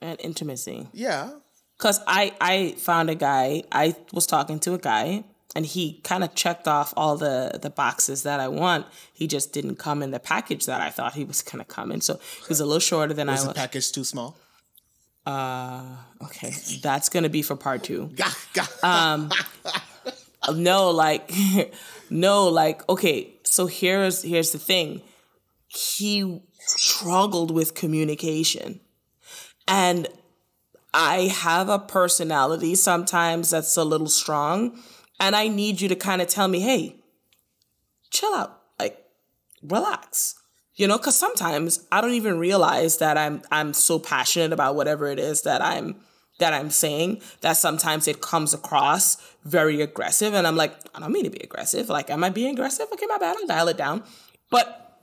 and 0.00 0.18
intimacy. 0.20 0.88
Yeah. 0.92 1.30
Cause 1.78 2.00
I 2.06 2.32
I 2.40 2.74
found 2.78 3.10
a 3.10 3.14
guy. 3.14 3.62
I 3.72 3.96
was 4.12 4.26
talking 4.26 4.58
to 4.60 4.74
a 4.74 4.78
guy, 4.78 5.24
and 5.56 5.66
he 5.66 6.00
kind 6.04 6.22
of 6.22 6.34
checked 6.34 6.68
off 6.68 6.92
all 6.96 7.16
the 7.16 7.58
the 7.60 7.70
boxes 7.70 8.22
that 8.22 8.40
I 8.40 8.48
want. 8.48 8.86
He 9.12 9.26
just 9.26 9.52
didn't 9.52 9.76
come 9.76 10.02
in 10.02 10.10
the 10.10 10.20
package 10.20 10.66
that 10.66 10.80
I 10.80 10.90
thought 10.90 11.14
he 11.14 11.24
was 11.24 11.42
gonna 11.42 11.64
come 11.64 11.90
in. 11.92 12.00
So 12.00 12.14
he 12.38 12.46
was 12.48 12.60
a 12.60 12.66
little 12.66 12.80
shorter 12.80 13.14
than 13.14 13.28
Is 13.28 13.40
I 13.40 13.42
the 13.42 13.48
was. 13.48 13.56
package 13.56 13.92
too 13.92 14.04
small? 14.04 14.36
Uh, 15.26 15.82
okay, 16.24 16.52
that's 16.82 17.08
gonna 17.08 17.28
be 17.28 17.42
for 17.42 17.56
part 17.56 17.84
two. 17.84 18.10
Um, 18.82 19.30
no, 20.54 20.90
like, 20.90 21.30
no, 22.10 22.48
like, 22.48 22.88
okay. 22.88 23.34
So 23.44 23.66
here's 23.66 24.22
here's 24.22 24.52
the 24.52 24.58
thing. 24.58 25.02
He 25.68 26.40
struggled 26.60 27.50
with 27.50 27.74
communication, 27.74 28.80
and 29.68 30.08
I 30.94 31.24
have 31.24 31.68
a 31.68 31.78
personality 31.78 32.74
sometimes 32.74 33.50
that's 33.50 33.76
a 33.76 33.84
little 33.84 34.08
strong, 34.08 34.80
and 35.20 35.36
I 35.36 35.48
need 35.48 35.80
you 35.80 35.88
to 35.88 35.94
kind 35.94 36.20
of 36.22 36.28
tell 36.28 36.48
me, 36.48 36.60
hey, 36.60 36.96
chill 38.10 38.34
out, 38.34 38.60
like, 38.78 38.98
relax. 39.62 40.34
You 40.74 40.86
know, 40.88 40.96
because 40.96 41.18
sometimes 41.18 41.86
I 41.92 42.00
don't 42.00 42.14
even 42.14 42.38
realize 42.38 42.98
that 42.98 43.18
I'm 43.18 43.42
I'm 43.50 43.74
so 43.74 43.98
passionate 43.98 44.50
about 44.52 44.76
whatever 44.76 45.08
it 45.08 45.18
is 45.18 45.42
that 45.42 45.60
I'm 45.62 45.96
that 46.38 46.54
I'm 46.54 46.70
saying 46.70 47.20
that 47.42 47.58
sometimes 47.58 48.08
it 48.08 48.22
comes 48.22 48.54
across 48.54 49.18
very 49.44 49.82
aggressive, 49.82 50.32
and 50.32 50.46
I'm 50.46 50.56
like, 50.56 50.72
I 50.94 51.00
don't 51.00 51.12
mean 51.12 51.24
to 51.24 51.30
be 51.30 51.40
aggressive. 51.44 51.90
Like, 51.90 52.08
am 52.08 52.24
I 52.24 52.30
being 52.30 52.54
aggressive? 52.54 52.86
Okay, 52.94 53.04
my 53.06 53.18
bad. 53.18 53.36
I'll 53.38 53.46
dial 53.46 53.68
it 53.68 53.76
down. 53.76 54.04
But 54.50 54.98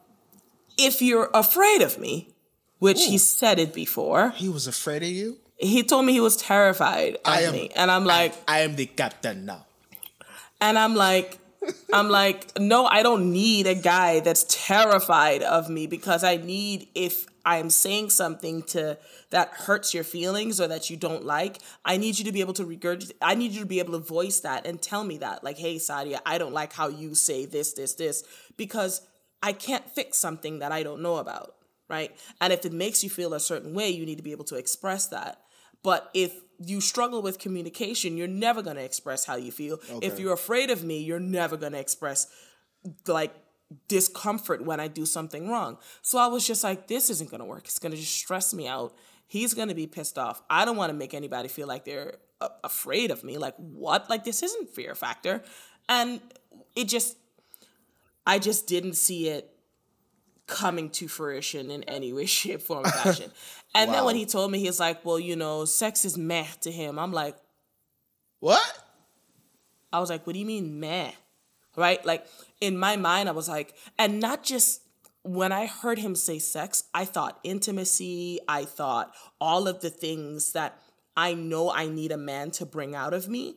if 0.79 0.99
you're 0.99 1.29
afraid 1.31 1.83
of 1.83 1.99
me, 1.99 2.33
which 2.79 3.05
he 3.05 3.19
said 3.19 3.59
it 3.59 3.71
before, 3.71 4.31
he 4.31 4.49
was 4.49 4.65
afraid 4.65 5.03
of 5.03 5.09
you. 5.09 5.37
he 5.57 5.83
told 5.83 6.05
me 6.07 6.13
he 6.13 6.19
was 6.21 6.37
terrified 6.37 7.15
of 7.17 7.21
I 7.25 7.41
am- 7.41 7.53
me, 7.53 7.69
and 7.75 7.91
I'm 7.91 8.05
like, 8.05 8.33
I 8.47 8.61
am 8.61 8.75
the 8.75 8.87
captain 8.87 9.45
now. 9.45 9.66
And 10.61 10.77
I'm 10.77 10.95
like, 10.95 11.39
I'm 11.93 12.09
like, 12.09 12.57
no, 12.59 12.85
I 12.85 13.03
don't 13.03 13.31
need 13.31 13.67
a 13.67 13.75
guy 13.75 14.19
that's 14.19 14.45
terrified 14.49 15.43
of 15.43 15.69
me 15.69 15.87
because 15.87 16.23
I 16.23 16.37
need 16.37 16.87
if 16.95 17.25
I'm 17.45 17.69
saying 17.69 18.09
something 18.09 18.63
to 18.63 18.97
that 19.29 19.49
hurts 19.49 19.93
your 19.93 20.03
feelings 20.03 20.59
or 20.59 20.67
that 20.67 20.89
you 20.89 20.97
don't 20.97 21.25
like, 21.25 21.59
I 21.83 21.97
need 21.97 22.19
you 22.19 22.25
to 22.25 22.31
be 22.31 22.41
able 22.41 22.53
to 22.53 22.65
regurgitate. 22.65 23.13
I 23.21 23.35
need 23.35 23.51
you 23.51 23.61
to 23.61 23.65
be 23.65 23.79
able 23.79 23.93
to 23.93 23.99
voice 24.05 24.41
that 24.41 24.67
and 24.67 24.81
tell 24.81 25.03
me 25.03 25.17
that, 25.19 25.43
like, 25.43 25.57
hey, 25.57 25.75
Sadia, 25.75 26.19
I 26.25 26.37
don't 26.37 26.53
like 26.53 26.73
how 26.73 26.89
you 26.89 27.15
say 27.15 27.45
this, 27.45 27.73
this, 27.73 27.93
this, 27.95 28.23
because 28.57 29.01
I 29.41 29.53
can't 29.53 29.89
fix 29.89 30.17
something 30.17 30.59
that 30.59 30.71
I 30.71 30.83
don't 30.83 31.01
know 31.01 31.17
about, 31.17 31.55
right? 31.89 32.15
And 32.41 32.51
if 32.51 32.65
it 32.65 32.73
makes 32.73 33.03
you 33.03 33.09
feel 33.09 33.33
a 33.33 33.39
certain 33.39 33.73
way, 33.73 33.89
you 33.89 34.05
need 34.05 34.17
to 34.17 34.23
be 34.23 34.31
able 34.31 34.45
to 34.45 34.55
express 34.55 35.07
that. 35.07 35.41
But 35.83 36.09
if 36.13 36.33
you 36.59 36.81
struggle 36.81 37.21
with 37.21 37.39
communication, 37.39 38.17
you're 38.17 38.27
never 38.27 38.61
going 38.61 38.77
to 38.77 38.83
express 38.83 39.25
how 39.25 39.35
you 39.35 39.51
feel. 39.51 39.79
If 40.01 40.19
you're 40.19 40.33
afraid 40.33 40.69
of 40.69 40.83
me, 40.83 40.99
you're 40.99 41.19
never 41.19 41.57
going 41.57 41.73
to 41.73 41.79
express 41.79 42.27
like 43.07 43.33
discomfort 43.87 44.63
when 44.63 44.79
I 44.79 44.87
do 44.87 45.05
something 45.05 45.49
wrong. 45.49 45.77
So 46.01 46.17
I 46.17 46.27
was 46.27 46.47
just 46.47 46.63
like, 46.63 46.87
this 46.87 47.09
isn't 47.09 47.29
going 47.29 47.39
to 47.39 47.45
work. 47.45 47.65
It's 47.65 47.79
going 47.79 47.91
to 47.91 47.97
just 47.97 48.15
stress 48.15 48.53
me 48.53 48.67
out. 48.67 48.95
He's 49.27 49.53
going 49.53 49.67
to 49.67 49.75
be 49.75 49.87
pissed 49.87 50.17
off. 50.17 50.41
I 50.49 50.63
don't 50.65 50.77
want 50.77 50.89
to 50.89 50.97
make 50.97 51.13
anybody 51.13 51.49
feel 51.49 51.67
like 51.67 51.83
they're 51.83 52.17
a- 52.39 52.49
afraid 52.63 53.11
of 53.11 53.23
me. 53.23 53.37
Like, 53.37 53.55
what? 53.57 54.09
Like, 54.09 54.23
this 54.23 54.41
isn't 54.41 54.69
fear 54.69 54.95
factor. 54.95 55.43
And 55.89 56.21
it 56.75 56.85
just, 56.85 57.17
I 58.25 58.39
just 58.39 58.67
didn't 58.67 58.95
see 58.95 59.27
it 59.27 59.56
coming 60.47 60.89
to 60.91 61.07
fruition 61.07 61.69
in 61.69 61.83
any 61.83 62.13
way, 62.13 62.25
shape, 62.37 62.61
form, 62.61 62.85
or 62.85 62.89
fashion. 62.89 63.31
And 63.75 63.93
then 63.93 64.05
when 64.05 64.15
he 64.15 64.25
told 64.25 64.51
me, 64.51 64.59
he's 64.59 64.79
like, 64.79 65.05
well, 65.05 65.19
you 65.19 65.35
know, 65.35 65.65
sex 65.65 66.05
is 66.05 66.17
meh 66.17 66.47
to 66.61 66.71
him. 66.71 66.97
I'm 66.97 67.13
like, 67.13 67.35
What? 68.39 68.83
I 69.91 69.99
was 69.99 70.09
like, 70.09 70.25
what 70.25 70.33
do 70.33 70.39
you 70.39 70.45
mean 70.45 70.79
meh? 70.79 71.11
Right? 71.75 72.03
Like 72.05 72.25
in 72.59 72.77
my 72.77 72.95
mind, 72.97 73.29
I 73.29 73.33
was 73.33 73.47
like, 73.47 73.75
and 73.99 74.19
not 74.19 74.43
just 74.43 74.81
when 75.23 75.51
I 75.51 75.65
heard 75.65 75.99
him 75.99 76.15
say 76.15 76.39
sex, 76.39 76.85
I 76.93 77.05
thought 77.05 77.39
intimacy, 77.43 78.39
I 78.47 78.65
thought 78.65 79.13
all 79.39 79.67
of 79.67 79.81
the 79.81 79.89
things 79.89 80.53
that 80.53 80.79
I 81.15 81.33
know 81.33 81.71
I 81.71 81.87
need 81.87 82.11
a 82.11 82.17
man 82.17 82.51
to 82.51 82.65
bring 82.65 82.95
out 82.95 83.13
of 83.13 83.27
me. 83.27 83.55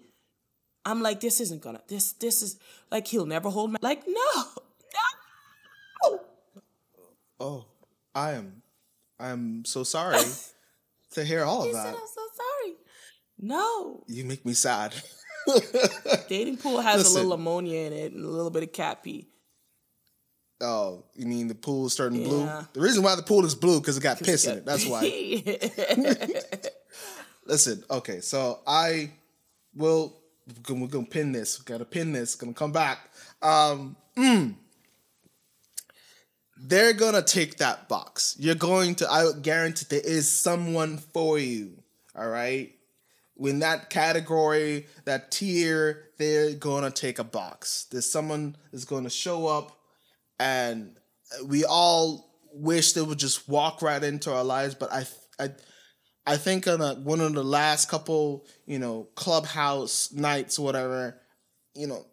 I'm 0.85 1.03
like, 1.03 1.20
this 1.20 1.40
isn't 1.40 1.62
gonna, 1.62 1.81
this, 1.88 2.12
this 2.12 2.42
is 2.42 2.59
like, 2.90 3.07
he'll 3.07 3.26
never 3.26 3.50
hold 3.50 3.72
me. 3.72 3.79
Like, 3.83 4.03
no, 4.07 4.44
no. 6.05 6.20
Oh, 7.40 7.64
I 8.14 8.33
am. 8.33 8.62
I'm 9.18 9.64
so 9.64 9.83
sorry 9.83 10.18
to 11.12 11.24
hear 11.24 11.42
all 11.42 11.62
of 11.62 11.68
He 11.68 11.72
said, 11.72 11.85
that. 11.87 11.94
I'm 11.94 11.94
so 11.94 12.22
sorry. 12.37 12.74
No. 13.40 14.05
You 14.07 14.24
make 14.24 14.44
me 14.44 14.53
sad. 14.53 14.94
Dating 16.29 16.59
pool 16.59 16.81
has 16.81 16.98
Listen. 16.98 17.12
a 17.12 17.14
little 17.20 17.33
ammonia 17.33 17.81
in 17.87 17.92
it 17.94 18.12
and 18.12 18.24
a 18.24 18.29
little 18.29 18.50
bit 18.50 18.62
of 18.62 18.72
cat 18.72 19.03
pee. 19.03 19.26
Oh, 20.61 21.05
you 21.14 21.26
mean 21.26 21.48
the 21.48 21.55
pool 21.55 21.87
is 21.87 21.96
turning 21.96 22.22
blue? 22.24 22.44
Yeah. 22.44 22.64
The 22.74 22.81
reason 22.81 23.03
why 23.03 23.14
the 23.14 23.22
pool 23.22 23.46
is 23.46 23.55
blue 23.55 23.81
because 23.81 23.96
it 23.96 24.03
got 24.03 24.18
piss 24.18 24.46
in 24.46 24.59
it. 24.59 24.66
That's 24.66 24.85
why. 24.87 25.00
Listen, 27.46 27.83
okay, 27.90 28.20
so 28.20 28.61
I 28.66 29.12
will. 29.74 30.18
We're 30.68 30.87
gonna 30.88 31.07
pin 31.07 31.33
this. 31.33 31.57
Gotta 31.59 31.87
pin 31.87 32.12
this. 32.12 32.35
Gonna 32.35 32.53
come 32.53 32.72
back. 32.72 32.98
Um, 33.40 33.96
mm. 34.16 34.55
They're 36.62 36.92
gonna 36.92 37.22
take 37.22 37.56
that 37.56 37.88
box. 37.88 38.36
You're 38.38 38.54
going 38.54 38.94
to. 38.96 39.10
I 39.10 39.32
guarantee 39.40 39.86
there 39.88 40.00
is 40.00 40.30
someone 40.30 40.98
for 40.98 41.38
you. 41.38 41.82
All 42.14 42.28
right. 42.28 42.72
When 43.34 43.60
that 43.60 43.88
category, 43.88 44.86
that 45.06 45.30
tier, 45.30 46.10
they're 46.18 46.52
gonna 46.52 46.90
take 46.90 47.18
a 47.18 47.24
box. 47.24 47.86
There's 47.90 48.10
someone 48.10 48.56
is 48.72 48.84
gonna 48.84 49.08
show 49.10 49.46
up, 49.46 49.78
and 50.38 50.96
we 51.46 51.64
all 51.64 52.30
wish 52.52 52.92
they 52.92 53.00
would 53.00 53.18
just 53.18 53.48
walk 53.48 53.80
right 53.80 54.02
into 54.02 54.32
our 54.32 54.44
lives. 54.44 54.74
But 54.74 54.92
I, 54.92 55.06
I, 55.38 55.50
I 56.26 56.36
think 56.36 56.68
on 56.68 56.82
a, 56.82 56.94
one 56.94 57.20
of 57.20 57.32
the 57.32 57.44
last 57.44 57.88
couple, 57.88 58.44
you 58.66 58.78
know, 58.78 59.08
clubhouse 59.14 60.12
nights, 60.12 60.58
or 60.58 60.66
whatever, 60.66 61.18
you 61.74 61.86
know, 61.86 62.04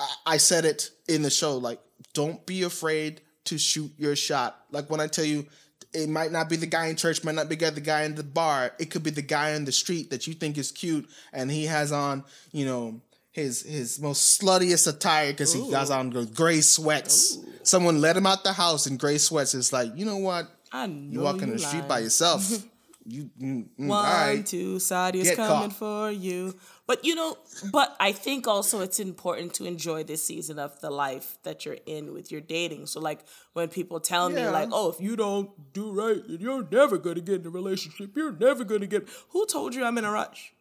I, 0.00 0.08
I 0.26 0.36
said 0.38 0.64
it 0.64 0.88
in 1.06 1.20
the 1.20 1.30
show, 1.30 1.58
like, 1.58 1.80
don't 2.14 2.46
be 2.46 2.62
afraid 2.62 3.20
to 3.44 3.58
shoot 3.58 3.92
your 3.98 4.16
shot. 4.16 4.58
Like 4.70 4.90
when 4.90 5.00
I 5.00 5.06
tell 5.06 5.24
you, 5.24 5.46
it 5.92 6.08
might 6.08 6.32
not 6.32 6.48
be 6.48 6.56
the 6.56 6.66
guy 6.66 6.86
in 6.86 6.96
church, 6.96 7.22
might 7.22 7.34
not 7.36 7.48
be 7.48 7.56
the 7.56 7.80
guy 7.80 8.02
in 8.02 8.14
the 8.16 8.24
bar. 8.24 8.72
It 8.78 8.90
could 8.90 9.02
be 9.02 9.10
the 9.10 9.22
guy 9.22 9.50
in 9.50 9.64
the 9.64 9.72
street 9.72 10.10
that 10.10 10.26
you 10.26 10.34
think 10.34 10.58
is 10.58 10.72
cute, 10.72 11.08
and 11.32 11.50
he 11.50 11.66
has 11.66 11.92
on, 11.92 12.24
you 12.52 12.66
know, 12.66 13.00
his 13.30 13.62
his 13.62 14.00
most 14.00 14.40
sluttiest 14.40 14.88
attire 14.88 15.32
because 15.32 15.52
he 15.52 15.70
has 15.72 15.90
on 15.90 16.10
gray 16.10 16.60
sweats. 16.60 17.38
Someone 17.62 18.00
let 18.00 18.16
him 18.16 18.26
out 18.26 18.44
the 18.44 18.52
house 18.52 18.86
in 18.86 18.96
gray 18.96 19.18
sweats. 19.18 19.54
It's 19.54 19.72
like, 19.72 19.90
you 19.96 20.04
know 20.04 20.18
what? 20.18 20.48
I 20.72 20.86
know 20.86 21.12
You 21.12 21.20
walk 21.20 21.42
in 21.42 21.50
the 21.50 21.58
street 21.58 21.86
by 21.88 22.00
yourself. 22.00 22.64
You 23.06 23.30
mm, 23.40 23.68
mm, 23.78 23.86
One, 23.86 24.04
right. 24.04 24.46
two, 24.46 24.78
Sadia's 24.78 25.28
Get 25.28 25.36
coming 25.36 25.70
caught. 25.70 25.78
for 25.78 26.10
you. 26.10 26.54
But 26.86 27.04
you 27.04 27.14
know, 27.14 27.36
but 27.70 27.94
I 28.00 28.12
think 28.12 28.46
also 28.46 28.80
it's 28.80 28.98
important 28.98 29.54
to 29.54 29.66
enjoy 29.66 30.04
this 30.04 30.24
season 30.24 30.58
of 30.58 30.80
the 30.80 30.90
life 30.90 31.36
that 31.42 31.64
you're 31.66 31.78
in 31.86 32.12
with 32.14 32.32
your 32.32 32.40
dating. 32.40 32.86
So 32.86 33.00
like 33.00 33.20
when 33.52 33.68
people 33.68 34.00
tell 34.00 34.28
me 34.30 34.46
like, 34.48 34.70
oh, 34.72 34.90
if 34.90 35.00
you 35.00 35.16
don't 35.16 35.50
do 35.72 35.92
right, 35.92 36.22
then 36.26 36.38
you're 36.40 36.66
never 36.70 36.96
gonna 36.98 37.20
get 37.20 37.40
in 37.40 37.46
a 37.46 37.50
relationship. 37.50 38.16
You're 38.16 38.32
never 38.32 38.64
gonna 38.64 38.86
get 38.86 39.08
who 39.30 39.46
told 39.46 39.74
you 39.74 39.84
I'm 39.84 39.98
in 39.98 40.04
a 40.04 40.10
rush? 40.10 40.52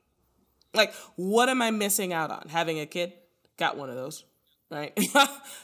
Like, 0.73 0.93
what 1.15 1.49
am 1.49 1.61
I 1.61 1.71
missing 1.71 2.13
out 2.13 2.31
on? 2.31 2.49
Having 2.49 2.79
a 2.79 2.85
kid? 2.85 3.13
Got 3.57 3.77
one 3.77 3.89
of 3.89 3.95
those, 3.95 4.23
right? 4.69 4.97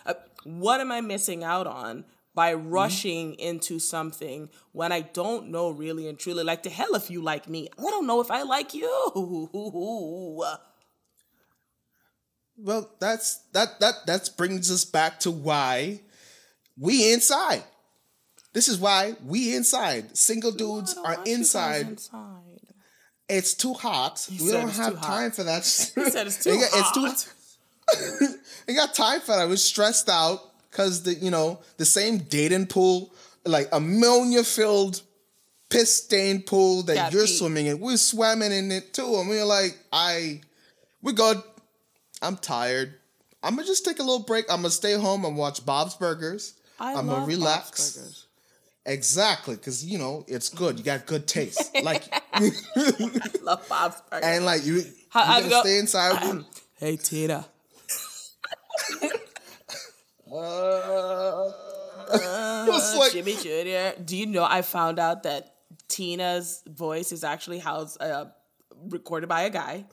Uh, 0.05 0.13
what 0.43 0.79
am 0.79 0.91
I 0.91 1.01
missing 1.01 1.43
out 1.43 1.67
on 1.67 2.05
by 2.33 2.53
mm-hmm. 2.53 2.69
rushing 2.69 3.33
into 3.35 3.79
something 3.79 4.49
when 4.71 4.91
I 4.91 5.01
don't 5.01 5.49
know 5.49 5.69
really 5.71 6.07
and 6.07 6.17
truly? 6.17 6.43
Like, 6.43 6.63
to 6.63 6.69
hell 6.69 6.95
if 6.95 7.09
you 7.09 7.21
like 7.21 7.49
me. 7.49 7.69
I 7.77 7.81
don't 7.81 8.07
know 8.07 8.21
if 8.21 8.31
I 8.31 8.43
like 8.43 8.73
you. 8.73 9.49
Well, 12.61 12.91
that's 12.99 13.37
that 13.53 13.79
that 13.79 14.05
that 14.05 14.29
brings 14.35 14.69
us 14.69 14.83
back 14.83 15.21
to 15.21 15.31
why 15.31 16.01
we 16.77 17.13
inside. 17.13 17.63
This 18.53 18.67
is 18.67 18.79
why 18.79 19.15
we 19.25 19.55
inside. 19.55 20.17
Single 20.17 20.51
dudes 20.51 20.97
I 20.97 20.99
are 20.99 21.03
want 21.03 21.27
you 21.27 21.33
guys 21.33 21.39
inside. 21.39 21.87
inside. 21.87 22.39
It's 23.29 23.53
too 23.53 23.73
hot. 23.73 24.27
we 24.29 24.51
don't 24.51 24.69
have 24.69 24.95
hot. 24.95 25.03
time 25.03 25.31
for 25.31 25.43
that. 25.43 25.61
He 25.95 26.09
said 26.09 26.27
it's 26.27 26.43
too 26.43 26.59
got- 26.59 26.69
hot. 26.71 27.05
It's 27.11 27.23
too. 27.23 28.27
Ain't 28.67 28.77
got 28.77 28.93
time 28.93 29.21
for 29.21 29.27
that. 29.33 29.39
I 29.39 29.45
was 29.45 29.63
stressed 29.63 30.09
out 30.09 30.39
because 30.69 31.03
the 31.03 31.13
you 31.15 31.31
know 31.31 31.59
the 31.77 31.85
same 31.85 32.19
dating 32.19 32.67
pool, 32.67 33.13
like 33.45 33.67
ammonia 33.71 34.43
filled, 34.43 35.01
piss 35.69 36.03
stained 36.03 36.45
pool 36.45 36.83
that 36.83 36.95
Got 36.95 37.13
you're 37.13 37.25
pee. 37.25 37.37
swimming 37.37 37.65
in. 37.67 37.79
We're 37.79 37.97
swimming 37.97 38.51
in 38.51 38.71
it 38.71 38.93
too, 38.93 39.15
and 39.19 39.29
we're 39.29 39.45
like, 39.45 39.77
I, 39.91 40.41
we're 41.01 41.13
good. 41.13 41.41
I'm 42.21 42.35
tired. 42.37 42.93
I'm 43.41 43.55
gonna 43.55 43.65
just 43.67 43.85
take 43.85 43.99
a 43.99 44.03
little 44.03 44.23
break. 44.23 44.45
I'm 44.49 44.57
gonna 44.57 44.69
stay 44.69 44.93
home 44.93 45.23
and 45.25 45.37
watch 45.37 45.65
Bob's 45.65 45.95
Burgers. 45.95 46.53
I 46.79 46.91
I'm 46.91 46.95
love 46.95 47.05
gonna 47.07 47.17
Bob's 47.19 47.27
relax. 47.27 47.95
Burgers. 47.97 48.25
Exactly, 48.85 49.55
because 49.55 49.85
you 49.85 49.97
know 49.97 50.25
it's 50.27 50.49
good. 50.49 50.77
You 50.79 50.83
got 50.83 51.05
good 51.05 51.27
taste. 51.27 51.77
Like 51.83 52.03
Love 53.41 53.65
Bob's 53.69 54.01
Burgers. 54.09 54.25
and 54.25 54.45
like 54.45 54.65
you, 54.65 54.83
How- 55.09 55.21
you 55.21 55.25
how'd 55.27 55.43
gotta 55.43 55.49
go? 55.49 55.61
stay 55.61 55.77
inside. 55.79 56.35
with- 56.35 56.45
hey, 56.79 56.97
Tina. 56.97 57.45
Uh, 60.31 61.51
it's 62.67 62.95
like 62.95 63.11
Jimmy 63.11 63.35
Jr. 63.35 64.01
Do 64.01 64.15
you 64.17 64.25
know 64.25 64.43
I 64.43 64.61
found 64.61 64.99
out 64.99 65.23
that 65.23 65.55
Tina's 65.87 66.61
voice 66.67 67.11
is 67.11 67.23
actually 67.23 67.59
housed, 67.59 68.01
uh, 68.01 68.25
recorded 68.89 69.27
by 69.27 69.41
a 69.43 69.49
guy, 69.49 69.85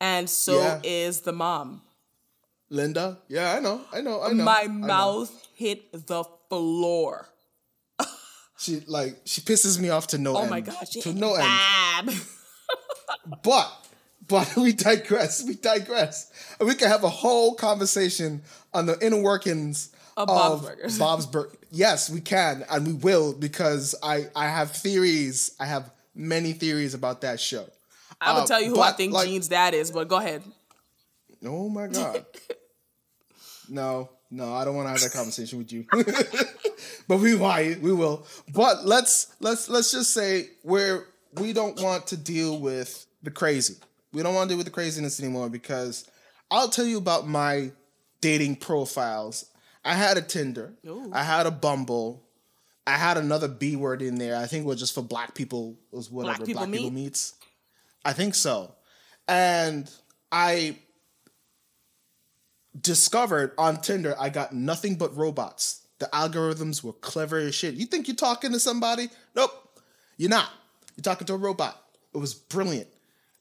and 0.00 0.28
so 0.28 0.58
Yeah. 0.58 0.80
is 0.84 1.20
the 1.22 1.32
mom. 1.32 1.82
Linda. 2.70 3.18
Yeah, 3.28 3.52
I 3.54 3.60
know. 3.60 3.80
I 3.92 4.00
know. 4.00 4.22
I 4.22 4.32
know. 4.32 4.44
My 4.44 4.60
I 4.62 4.66
know. 4.66 4.86
mouth 4.86 5.46
hit 5.54 5.92
the 6.06 6.24
floor. 6.48 7.28
She 8.58 8.80
like 8.86 9.16
she 9.24 9.40
pisses 9.40 9.78
me 9.80 9.88
off 9.88 10.08
to 10.08 10.18
no 10.18 10.36
Oh 10.36 10.42
end. 10.42 10.50
my 10.50 10.60
gosh, 10.60 10.90
to 10.90 11.14
no 11.14 11.34
end. 11.34 12.10
But 13.42 13.68
but 14.28 14.54
we 14.64 14.72
digress. 14.72 15.42
We 15.42 15.54
digress. 15.54 16.30
And 16.58 16.68
we 16.68 16.74
can 16.74 16.88
have 16.88 17.02
a 17.02 17.08
whole 17.08 17.54
conversation 17.54 18.42
on 18.74 18.86
the 18.86 18.98
inner 19.04 19.20
workings 19.20 19.90
Of 20.16 20.28
Bob's 20.28 20.66
Burgers. 20.66 20.98
Bob's 21.04 21.26
Burgers. 21.26 21.56
Yes, 21.70 22.10
we 22.10 22.20
can, 22.20 22.64
and 22.70 22.86
we 22.86 22.92
will 22.94 23.32
because 23.32 23.94
I 24.02 24.26
I 24.34 24.48
have 24.48 24.72
theories. 24.72 25.52
I 25.60 25.66
have 25.66 25.90
many 26.14 26.52
theories 26.52 26.94
about 26.94 27.20
that 27.22 27.38
show. 27.40 27.64
I'm 28.20 28.34
gonna 28.34 28.44
Uh, 28.44 28.46
tell 28.46 28.60
you 28.62 28.70
who 28.74 28.80
I 28.80 28.92
think 28.92 29.12
like- 29.12 29.28
Gene's 29.28 29.48
dad 29.48 29.72
is, 29.74 29.90
but 29.90 30.08
go 30.08 30.16
ahead. 30.16 30.42
Oh 31.44 31.68
my 31.68 31.86
god. 31.98 32.26
no, 33.68 34.10
no, 34.30 34.52
I 34.54 34.64
don't 34.64 34.74
want 34.76 34.86
to 34.86 34.90
have 34.90 35.00
that 35.00 35.12
conversation 35.16 35.58
with 35.58 35.72
you. 35.72 35.86
but 37.08 37.18
we 37.18 37.36
might, 37.36 37.80
we 37.80 37.92
will. 37.92 38.26
But 38.52 38.84
let's 38.84 39.34
let's 39.40 39.68
let's 39.68 39.90
just 39.92 40.12
say 40.12 40.50
we're 40.64 41.06
we 41.34 41.52
don't 41.52 41.80
want 41.80 42.08
to 42.08 42.16
deal 42.16 42.58
with 42.58 43.06
the 43.22 43.30
crazy. 43.30 43.74
We 44.12 44.22
don't 44.22 44.34
want 44.34 44.48
to 44.48 44.52
deal 44.54 44.58
with 44.58 44.66
the 44.66 44.72
craziness 44.72 45.20
anymore 45.20 45.48
because 45.48 46.04
I'll 46.50 46.68
tell 46.68 46.84
you 46.84 46.98
about 46.98 47.28
my 47.28 47.70
dating 48.20 48.56
profiles. 48.56 49.46
I 49.84 49.94
had 49.94 50.16
a 50.16 50.22
Tinder. 50.22 50.74
Ooh. 50.86 51.10
I 51.12 51.22
had 51.22 51.46
a 51.46 51.50
Bumble. 51.50 52.26
I 52.86 52.96
had 52.96 53.16
another 53.16 53.48
B 53.48 53.76
word 53.76 54.02
in 54.02 54.16
there. 54.16 54.36
I 54.36 54.46
think 54.46 54.64
it 54.64 54.66
was 54.66 54.80
just 54.80 54.94
for 54.94 55.02
black 55.02 55.34
people. 55.34 55.78
It 55.92 55.96
was 55.96 56.10
whatever 56.10 56.38
Black 56.38 56.46
People 56.46 56.66
black 56.66 56.72
people 56.72 56.90
meets. 56.90 57.34
I 58.04 58.12
think 58.12 58.34
so. 58.34 58.74
And 59.28 59.90
I 60.32 60.76
discovered 62.78 63.52
on 63.58 63.80
Tinder 63.80 64.14
I 64.18 64.28
got 64.28 64.52
nothing 64.52 64.96
but 64.96 65.16
robots. 65.16 65.86
The 65.98 66.06
algorithms 66.06 66.82
were 66.82 66.94
clever 66.94 67.38
as 67.38 67.54
shit. 67.54 67.74
You 67.74 67.86
think 67.86 68.08
you're 68.08 68.16
talking 68.16 68.52
to 68.52 68.60
somebody? 68.60 69.10
Nope. 69.36 69.52
You're 70.16 70.30
not. 70.30 70.48
You're 70.96 71.02
talking 71.02 71.26
to 71.26 71.34
a 71.34 71.38
robot. 71.38 71.80
It 72.14 72.18
was 72.18 72.34
brilliant. 72.34 72.88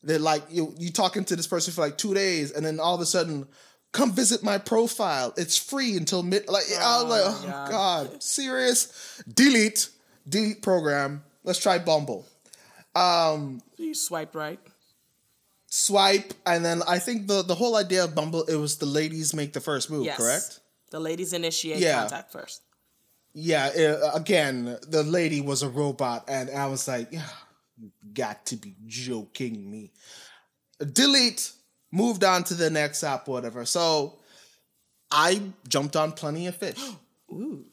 They're 0.03 0.19
like 0.19 0.43
you 0.49 0.73
you 0.77 0.91
talking 0.91 1.25
to 1.25 1.35
this 1.35 1.47
person 1.47 1.73
for 1.73 1.81
like 1.81 1.97
two 1.97 2.13
days 2.13 2.51
and 2.51 2.65
then 2.65 2.79
all 2.79 2.95
of 2.95 3.01
a 3.01 3.05
sudden 3.05 3.47
come 3.91 4.11
visit 4.11 4.43
my 4.43 4.57
profile. 4.57 5.33
It's 5.37 5.57
free 5.57 5.95
until 5.97 6.23
mid 6.23 6.47
like 6.47 6.63
I 6.79 7.03
was 7.03 7.09
like, 7.09 7.21
Oh, 7.25 7.41
oh 7.43 7.47
God. 7.47 7.71
God, 7.71 8.23
serious. 8.23 9.21
Delete. 9.31 9.89
Delete 10.27 10.61
program. 10.61 11.23
Let's 11.43 11.59
try 11.59 11.79
Bumble. 11.79 12.25
You 13.77 13.93
swiped 13.93 14.35
right. 14.35 14.59
Swipe 15.71 16.33
and 16.45 16.65
then 16.65 16.81
I 16.87 16.97
think 16.99 17.27
the 17.27 17.43
the 17.43 17.55
whole 17.55 17.75
idea 17.75 18.03
of 18.03 18.15
Bumble 18.15 18.43
it 18.45 18.55
was 18.55 18.77
the 18.77 18.87
ladies 18.87 19.33
make 19.35 19.53
the 19.53 19.61
first 19.61 19.89
move, 19.91 20.05
Yes. 20.05 20.17
correct? 20.17 20.59
The 20.91 20.99
ladies 20.99 21.31
initiate 21.33 21.77
Yeah. 21.79 21.99
contact 22.01 22.31
first. 22.31 22.61
Yeah, 23.33 23.67
uh, 23.67 24.11
again, 24.15 24.77
the 24.87 25.03
lady 25.03 25.39
was 25.39 25.61
a 25.61 25.69
robot, 25.69 26.25
and 26.27 26.49
I 26.49 26.65
was 26.65 26.87
like, 26.87 27.09
yeah, 27.11 27.29
you 27.77 27.91
got 28.11 28.43
to 28.47 28.55
be 28.55 28.75
joking 28.87 29.69
me. 29.69 29.91
Delete, 30.93 31.51
moved 31.91 32.23
on 32.23 32.43
to 32.45 32.53
the 32.53 32.69
next 32.69 33.03
app, 33.03 33.27
whatever. 33.27 33.65
So 33.65 34.19
I 35.11 35.41
jumped 35.67 35.95
on 35.95 36.11
Plenty 36.11 36.47
of 36.47 36.55
Fish. 36.55 36.79
Ooh. 37.31 37.65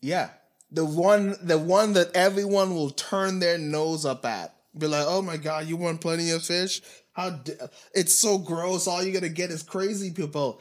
Yeah. 0.00 0.30
The 0.70 0.84
one 0.84 1.34
the 1.42 1.58
one 1.58 1.94
that 1.94 2.14
everyone 2.14 2.74
will 2.74 2.90
turn 2.90 3.38
their 3.38 3.56
nose 3.58 4.04
up 4.04 4.24
at. 4.26 4.54
Be 4.76 4.86
like, 4.86 5.06
oh 5.08 5.22
my 5.22 5.36
god, 5.38 5.66
you 5.66 5.76
want 5.76 6.00
plenty 6.00 6.30
of 6.30 6.44
fish? 6.44 6.82
How 7.12 7.30
d- 7.30 7.54
it's 7.94 8.14
so 8.14 8.38
gross. 8.38 8.86
All 8.86 9.02
you're 9.02 9.14
gonna 9.14 9.32
get 9.32 9.50
is 9.50 9.62
crazy 9.62 10.10
people. 10.10 10.60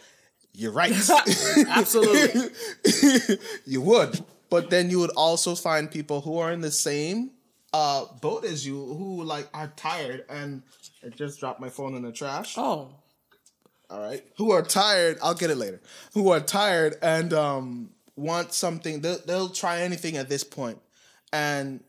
You're 0.53 0.71
right. 0.71 0.91
Absolutely. 1.67 2.49
you 3.65 3.81
would. 3.81 4.23
But 4.49 4.69
then 4.69 4.89
you 4.89 4.99
would 4.99 5.11
also 5.11 5.55
find 5.55 5.91
people 5.91 6.21
who 6.21 6.39
are 6.39 6.51
in 6.51 6.61
the 6.61 6.71
same 6.71 7.31
uh 7.73 8.05
boat 8.21 8.45
as 8.45 8.65
you 8.65 8.75
who 8.75 9.23
like 9.23 9.47
are 9.53 9.71
tired 9.75 10.25
and 10.29 10.63
I 11.05 11.09
just 11.09 11.39
dropped 11.39 11.59
my 11.59 11.69
phone 11.69 11.95
in 11.95 12.01
the 12.03 12.11
trash. 12.11 12.55
Oh, 12.57 12.89
All 13.89 13.99
right. 13.99 14.23
Who 14.37 14.51
are 14.51 14.61
tired, 14.63 15.17
I'll 15.21 15.33
get 15.35 15.49
it 15.49 15.57
later. 15.57 15.81
Who 16.13 16.29
are 16.31 16.39
tired 16.39 16.95
and 17.01 17.33
um 17.33 17.91
want 18.15 18.53
something 18.53 19.01
they'll, 19.01 19.19
they'll 19.25 19.49
try 19.49 19.81
anything 19.81 20.17
at 20.17 20.29
this 20.29 20.43
point. 20.43 20.79
And 21.33 21.83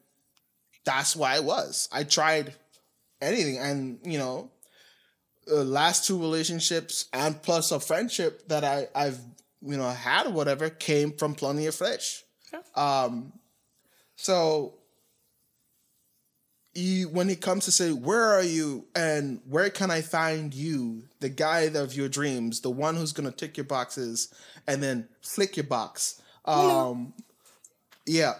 that's 0.84 1.14
why 1.16 1.36
I 1.36 1.40
was. 1.40 1.88
I 1.92 2.04
tried 2.04 2.54
anything 3.20 3.58
and 3.58 3.98
you 4.04 4.18
know 4.18 4.50
uh, 5.50 5.56
last 5.62 6.06
two 6.06 6.20
relationships 6.20 7.06
and 7.12 7.40
plus 7.42 7.72
a 7.72 7.80
friendship 7.80 8.46
that 8.48 8.64
I 8.64 8.88
I've 8.94 9.18
you 9.62 9.76
know 9.76 9.88
had 9.90 10.26
or 10.26 10.30
whatever 10.30 10.70
came 10.70 11.12
from 11.12 11.34
plenty 11.34 11.66
of 11.66 11.74
fish. 11.74 12.22
Okay. 12.52 12.62
Um 12.74 13.32
so 14.16 14.74
you 16.74 17.08
when 17.08 17.30
it 17.30 17.40
comes 17.40 17.64
to 17.64 17.72
say 17.72 17.92
where 17.92 18.22
are 18.22 18.42
you 18.42 18.86
and 18.94 19.40
where 19.48 19.70
can 19.70 19.90
I 19.90 20.02
find 20.02 20.54
you, 20.54 21.04
the 21.20 21.28
guy 21.28 21.60
of 21.60 21.94
your 21.94 22.08
dreams, 22.08 22.60
the 22.60 22.70
one 22.70 22.96
who's 22.96 23.12
gonna 23.12 23.30
tick 23.32 23.56
your 23.56 23.64
boxes 23.64 24.32
and 24.66 24.82
then 24.82 25.08
flick 25.22 25.56
your 25.56 25.66
box. 25.66 26.20
Um 26.44 27.14
yeah. 28.06 28.34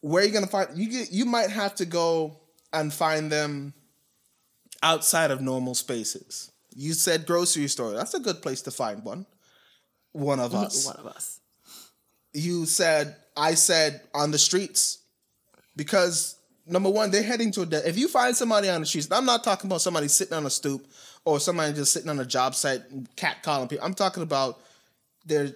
Where 0.00 0.22
are 0.22 0.26
you 0.26 0.32
gonna 0.32 0.46
find 0.46 0.68
you 0.76 0.90
get 0.90 1.12
you 1.12 1.24
might 1.24 1.50
have 1.50 1.74
to 1.76 1.84
go 1.84 2.40
and 2.72 2.92
find 2.92 3.30
them 3.30 3.74
outside 4.82 5.30
of 5.30 5.40
normal 5.40 5.74
spaces. 5.74 6.50
You 6.74 6.94
said 6.94 7.26
grocery 7.26 7.68
store. 7.68 7.92
That's 7.92 8.14
a 8.14 8.20
good 8.20 8.42
place 8.42 8.62
to 8.62 8.70
find 8.70 9.04
one. 9.04 9.26
One 10.12 10.40
of 10.40 10.54
us 10.54 10.86
one 10.86 10.96
of 10.96 11.06
us. 11.06 11.40
you 12.32 12.66
said 12.66 13.16
I 13.36 13.54
said 13.54 14.02
on 14.14 14.30
the 14.30 14.38
streets 14.38 14.98
because 15.76 16.36
number 16.66 16.90
one 16.90 17.10
they're 17.10 17.22
heading 17.22 17.50
to 17.50 17.62
a 17.62 17.66
de- 17.66 17.88
if 17.88 17.98
you 17.98 18.08
find 18.08 18.36
somebody 18.36 18.68
on 18.68 18.80
the 18.80 18.86
streets 18.86 19.08
I'm 19.10 19.26
not 19.26 19.44
talking 19.44 19.68
about 19.68 19.80
somebody 19.80 20.08
sitting 20.08 20.34
on 20.34 20.46
a 20.46 20.50
stoop 20.50 20.86
or 21.24 21.40
somebody 21.40 21.72
just 21.72 21.92
sitting 21.92 22.08
on 22.08 22.20
a 22.20 22.24
job 22.24 22.54
site 22.54 22.82
cat 23.16 23.42
calling 23.42 23.68
people 23.68 23.84
I'm 23.84 23.94
talking 23.94 24.22
about 24.22 24.60
they're 25.24 25.54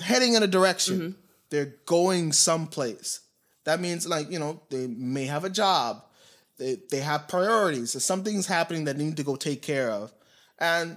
heading 0.00 0.34
in 0.34 0.42
a 0.42 0.46
direction. 0.46 1.16
They're 1.50 1.74
going 1.86 2.32
someplace. 2.32 3.20
That 3.64 3.80
means 3.80 4.06
like 4.06 4.30
you 4.30 4.38
know 4.38 4.60
they 4.70 4.86
may 4.86 5.26
have 5.26 5.44
a 5.44 5.50
job. 5.50 6.02
They, 6.58 6.78
they 6.90 7.00
have 7.00 7.28
priorities. 7.28 7.92
So 7.92 7.98
something's 7.98 8.46
happening 8.46 8.84
that 8.84 8.96
they 8.96 9.04
need 9.04 9.18
to 9.18 9.22
go 9.22 9.36
take 9.36 9.62
care 9.62 9.90
of, 9.90 10.12
and 10.58 10.96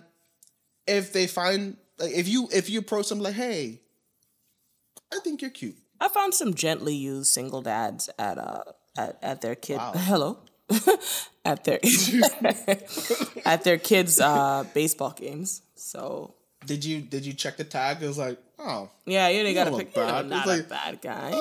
if 0.87 1.11
they 1.13 1.27
find 1.27 1.77
like 1.97 2.11
if 2.11 2.27
you 2.27 2.47
if 2.51 2.69
you 2.69 2.79
approach 2.79 3.09
them 3.09 3.19
like, 3.19 3.35
hey, 3.35 3.81
I 5.13 5.19
think 5.19 5.41
you're 5.41 5.51
cute. 5.51 5.77
I 5.99 6.07
found 6.07 6.33
some 6.33 6.53
gently 6.53 6.95
used 6.95 7.27
single 7.27 7.61
dads 7.61 8.09
at 8.17 8.37
uh 8.37 8.63
at, 8.97 9.17
at 9.21 9.41
their 9.41 9.55
kid 9.55 9.77
Wow. 9.77 9.93
hello 9.95 10.37
at 11.45 11.63
their 11.63 11.79
at 13.45 13.63
their 13.63 13.77
kids 13.77 14.19
uh 14.19 14.63
baseball 14.73 15.11
games. 15.17 15.61
So 15.75 16.35
Did 16.65 16.83
you 16.85 17.01
did 17.01 17.25
you 17.25 17.33
check 17.33 17.57
the 17.57 17.63
tag? 17.63 18.03
It 18.03 18.07
was 18.07 18.17
like, 18.17 18.37
oh, 18.59 18.89
yeah, 19.05 19.29
you 19.29 19.41
didn't 19.43 19.55
gotta 19.55 19.71
don't 19.71 19.79
pick. 19.79 19.95
You 19.95 20.03
know, 20.03 20.21
not 20.23 20.45
like, 20.47 20.59
a 20.61 20.63
bad 20.63 21.01
guy. 21.01 21.31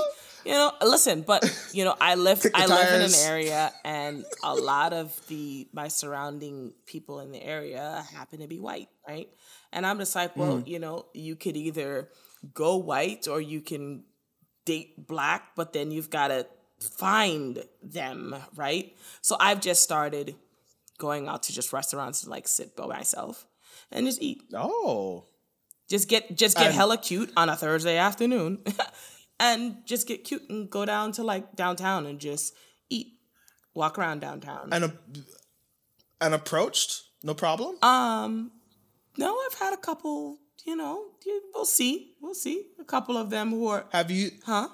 You 0.47 0.53
know, 0.55 0.73
listen, 0.81 1.23
but 1.23 1.45
you 1.75 1.85
know, 1.85 1.95
I 2.01 2.15
live 2.15 2.41
I 2.55 2.65
live 2.67 2.95
in 2.95 3.03
an 3.03 3.15
area, 3.27 3.73
and 3.85 4.25
a 4.43 4.55
lot 4.55 4.93
of 4.95 5.13
the 5.27 5.69
my 5.75 5.89
surrounding 5.89 6.73
people 6.87 7.21
in 7.21 7.33
the 7.33 7.43
area 7.43 8.07
happen 8.15 8.39
to 8.41 8.47
be 8.49 8.61
white, 8.61 8.89
right? 9.07 9.29
And 9.73 9.85
I'm 9.85 9.99
just 9.99 10.15
like, 10.15 10.37
well, 10.37 10.59
Mm. 10.63 10.69
you 10.69 10.79
know, 10.79 11.07
you 11.13 11.37
could 11.37 11.57
either 11.57 12.09
go 12.55 12.77
white 12.77 13.29
or 13.29 13.43
you 13.43 13.61
can 13.61 14.05
date 14.65 14.95
black, 14.97 15.53
but 15.57 15.73
then 15.75 15.91
you've 15.91 16.09
got 16.09 16.29
to 16.29 16.47
find 16.81 17.65
them, 17.83 18.35
right? 18.57 18.95
So 19.21 19.37
I've 19.41 19.61
just 19.61 19.83
started 19.83 20.35
going 20.99 21.29
out 21.29 21.45
to 21.45 21.53
just 21.53 21.73
restaurants 21.73 22.23
and 22.23 22.31
like 22.31 22.49
sit 22.49 22.77
by 22.77 22.87
myself 22.87 23.47
and 23.93 24.07
just 24.07 24.21
eat. 24.23 24.43
oh, 24.55 25.25
Just 25.89 26.09
get 26.09 26.37
just 26.37 26.57
get 26.57 26.73
hella 26.73 26.99
cute 26.99 27.33
on 27.37 27.49
a 27.49 27.57
Thursday 27.57 27.97
afternoon, 27.97 28.59
and 29.41 29.77
just 29.87 30.07
get 30.07 30.25
cute 30.25 30.43
and 30.51 30.69
go 30.71 30.85
down 30.85 31.13
to 31.13 31.23
like 31.23 31.55
downtown 31.57 32.07
and 32.07 32.19
just 32.19 32.55
eat, 32.91 33.09
walk 33.75 33.99
around 33.99 34.21
downtown. 34.21 34.69
and 34.73 34.85
a, 34.85 34.93
and 36.21 36.35
approached, 36.35 37.03
no 37.23 37.35
problem. 37.35 37.77
um, 37.83 38.51
no, 39.17 39.37
I've 39.47 39.59
had 39.59 39.73
a 39.73 39.79
couple. 39.79 40.39
You 40.67 40.77
know, 40.77 41.05
we'll 41.55 41.65
see, 41.65 42.13
we'll 42.21 42.35
see. 42.35 42.67
A 42.79 42.85
couple 42.85 43.17
of 43.17 43.31
them 43.31 43.51
who 43.51 43.69
are, 43.69 43.87
have 43.91 44.11
you 44.11 44.31
huh? 44.45 44.69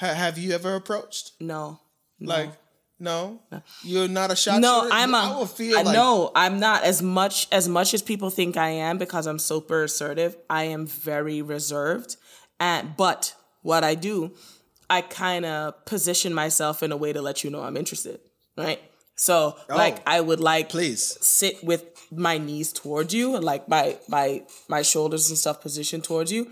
Ha, 0.00 0.14
have 0.14 0.38
you 0.38 0.52
ever 0.52 0.74
approached? 0.74 1.32
No, 1.40 1.80
no. 2.18 2.28
Like, 2.28 2.50
no, 2.98 3.40
you're 3.82 4.08
not 4.08 4.30
a 4.30 4.36
shot. 4.36 4.60
no, 4.60 4.82
shooter? 4.82 4.94
I'm 4.94 5.14
a. 5.14 5.18
I 5.18 5.38
would 5.38 5.48
feel 5.48 5.78
I 5.78 5.82
like 5.82 5.94
no, 5.94 6.32
I'm 6.34 6.60
not 6.60 6.84
as 6.84 7.02
much 7.02 7.48
as 7.50 7.68
much 7.68 7.94
as 7.94 8.02
people 8.02 8.30
think 8.30 8.56
I 8.56 8.70
am 8.70 8.98
because 8.98 9.26
I'm 9.26 9.38
super 9.38 9.84
assertive. 9.84 10.36
I 10.50 10.64
am 10.64 10.86
very 10.86 11.40
reserved, 11.40 12.16
and 12.58 12.96
but 12.96 13.34
what 13.62 13.84
I 13.84 13.94
do, 13.94 14.32
I 14.90 15.00
kind 15.00 15.46
of 15.46 15.84
position 15.86 16.34
myself 16.34 16.82
in 16.82 16.92
a 16.92 16.96
way 16.96 17.12
to 17.12 17.22
let 17.22 17.42
you 17.42 17.50
know 17.50 17.62
I'm 17.62 17.76
interested, 17.76 18.20
right? 18.56 18.80
So 19.16 19.56
oh, 19.68 19.76
like 19.76 20.06
I 20.06 20.20
would 20.20 20.40
like 20.40 20.70
please. 20.70 21.16
sit 21.20 21.62
with 21.62 21.84
my 22.10 22.38
knees 22.38 22.72
towards 22.72 23.14
you 23.14 23.36
and 23.36 23.44
like 23.44 23.68
my 23.68 23.98
my 24.08 24.42
my 24.68 24.82
shoulders 24.82 25.28
and 25.28 25.38
stuff 25.38 25.60
positioned 25.60 26.04
towards 26.04 26.32
you, 26.32 26.50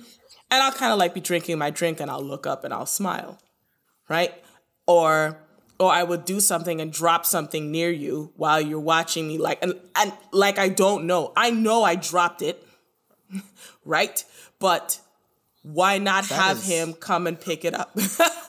and 0.51 0.63
I'll 0.63 0.73
kind 0.73 0.93
of 0.93 0.99
like 0.99 1.15
be 1.15 1.21
drinking 1.21 1.59
my 1.59 1.71
drink 1.71 2.01
and 2.01 2.11
I'll 2.11 2.23
look 2.23 2.47
up 2.47 2.65
and 2.65 2.73
I'll 2.73 2.87
smile, 2.87 3.39
right? 4.09 4.33
Or 4.87 5.39
or 5.81 5.93
I 5.93 6.03
would 6.03 6.25
do 6.25 6.41
something 6.41 6.81
and 6.81 6.93
drop 6.93 7.25
something 7.25 7.71
near 7.71 7.91
you 7.91 8.33
while 8.37 8.61
you're 8.61 8.81
watching 8.81 9.29
me 9.29 9.39
like 9.39 9.63
and 9.63 9.75
and 9.97 10.13
like 10.33 10.59
I 10.59 10.69
don't 10.69 11.05
know. 11.07 11.33
I 11.37 11.51
know 11.51 11.83
I 11.85 11.95
dropped 11.95 12.43
it. 12.43 12.65
right? 13.85 14.25
But 14.59 15.01
why 15.63 15.99
not 15.99 16.27
have 16.27 16.59
is- 16.59 16.67
him 16.69 16.95
come 16.95 17.27
and 17.27 17.41
pick 17.41 17.65
it 17.65 17.75
up? 17.75 17.97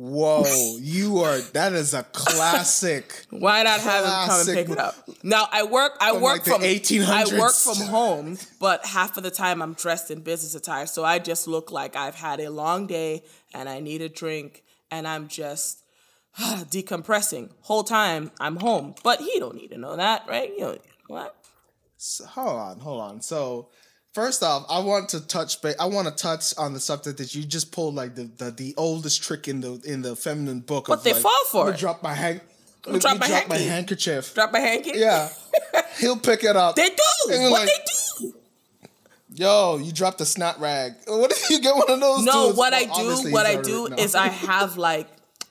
Whoa, 0.00 0.76
you 0.78 1.18
are 1.24 1.40
that 1.54 1.72
is 1.72 1.92
a 1.92 2.04
classic. 2.04 3.26
Why 3.30 3.64
not 3.64 3.80
have 3.80 4.04
him 4.04 4.10
come 4.28 4.40
and 4.40 4.56
pick 4.56 4.68
it 4.70 4.78
up? 4.78 4.94
Now 5.24 5.48
I 5.50 5.64
work. 5.64 5.96
I 6.00 6.12
From, 6.12 6.22
work 6.22 6.46
like, 6.46 6.60
from. 6.60 6.62
1800s. 6.62 7.08
I 7.08 7.38
work 7.40 7.52
from 7.52 7.88
home, 7.88 8.38
but 8.60 8.86
half 8.86 9.16
of 9.16 9.24
the 9.24 9.32
time 9.32 9.60
I'm 9.60 9.74
dressed 9.74 10.12
in 10.12 10.20
business 10.20 10.54
attire, 10.54 10.86
so 10.86 11.04
I 11.04 11.18
just 11.18 11.48
look 11.48 11.72
like 11.72 11.96
I've 11.96 12.14
had 12.14 12.38
a 12.38 12.48
long 12.48 12.86
day 12.86 13.24
and 13.52 13.68
I 13.68 13.80
need 13.80 14.00
a 14.00 14.08
drink, 14.08 14.62
and 14.92 15.08
I'm 15.08 15.26
just 15.26 15.82
decompressing. 16.38 17.50
Whole 17.62 17.82
time 17.82 18.30
I'm 18.38 18.54
home, 18.54 18.94
but 19.02 19.20
he 19.20 19.40
don't 19.40 19.56
need 19.56 19.72
to 19.72 19.78
know 19.78 19.96
that, 19.96 20.22
right? 20.28 20.48
You 20.48 20.60
don't 20.60 20.72
need 20.74 20.92
to 21.08 21.12
know 21.12 21.22
that. 21.22 21.34
So, 21.96 22.24
hold 22.24 22.56
on, 22.56 22.78
hold 22.78 23.00
on. 23.00 23.20
So, 23.20 23.70
first 24.18 24.42
off, 24.42 24.66
I 24.68 24.80
want 24.80 25.10
to 25.10 25.20
touch. 25.26 25.62
Ba- 25.62 25.80
I 25.80 25.86
want 25.86 26.08
to 26.08 26.14
touch 26.14 26.56
on 26.58 26.74
the 26.74 26.80
subject 26.80 27.18
that 27.18 27.34
you 27.34 27.44
just 27.44 27.70
pulled, 27.70 27.94
like 27.94 28.14
the 28.16 28.24
the, 28.36 28.50
the 28.50 28.74
oldest 28.76 29.22
trick 29.22 29.46
in 29.46 29.60
the 29.60 29.80
in 29.84 30.02
the 30.02 30.16
feminine 30.16 30.60
book. 30.60 30.86
But 30.88 30.98
of, 30.98 31.04
they 31.04 31.12
like, 31.12 31.22
fall 31.22 31.44
for 31.50 31.70
it. 31.70 31.78
Drop 31.78 32.02
my 32.02 32.14
hand. 32.14 32.40
Drop 32.82 33.00
drop, 33.00 33.18
my 33.20 33.44
my 33.48 33.58
handkerchief. 33.58 34.34
Drop 34.34 34.52
my 34.52 34.60
hanky. 34.60 34.92
Yeah, 34.94 35.28
he'll 35.98 36.18
pick 36.18 36.42
it 36.42 36.56
up. 36.56 36.74
They 36.74 36.88
do. 36.88 37.02
What 37.28 37.52
like, 37.52 37.68
they 37.68 38.26
do. 38.26 38.34
Yo, 39.34 39.78
you 39.78 39.92
dropped 39.92 40.20
a 40.20 40.24
snot 40.24 40.58
rag. 40.58 40.94
What 41.06 41.30
if 41.30 41.50
you 41.50 41.60
get 41.60 41.74
one 41.74 41.90
of 41.90 42.00
those? 42.00 42.24
No, 42.24 42.52
what 42.52 42.72
Well, 42.72 42.74
I 42.74 42.84
do, 42.84 43.30
what 43.30 43.46
I 43.46 43.60
do 43.60 43.86
is 43.86 44.14
I 44.14 44.28
have 44.50 44.76
like 44.76 45.06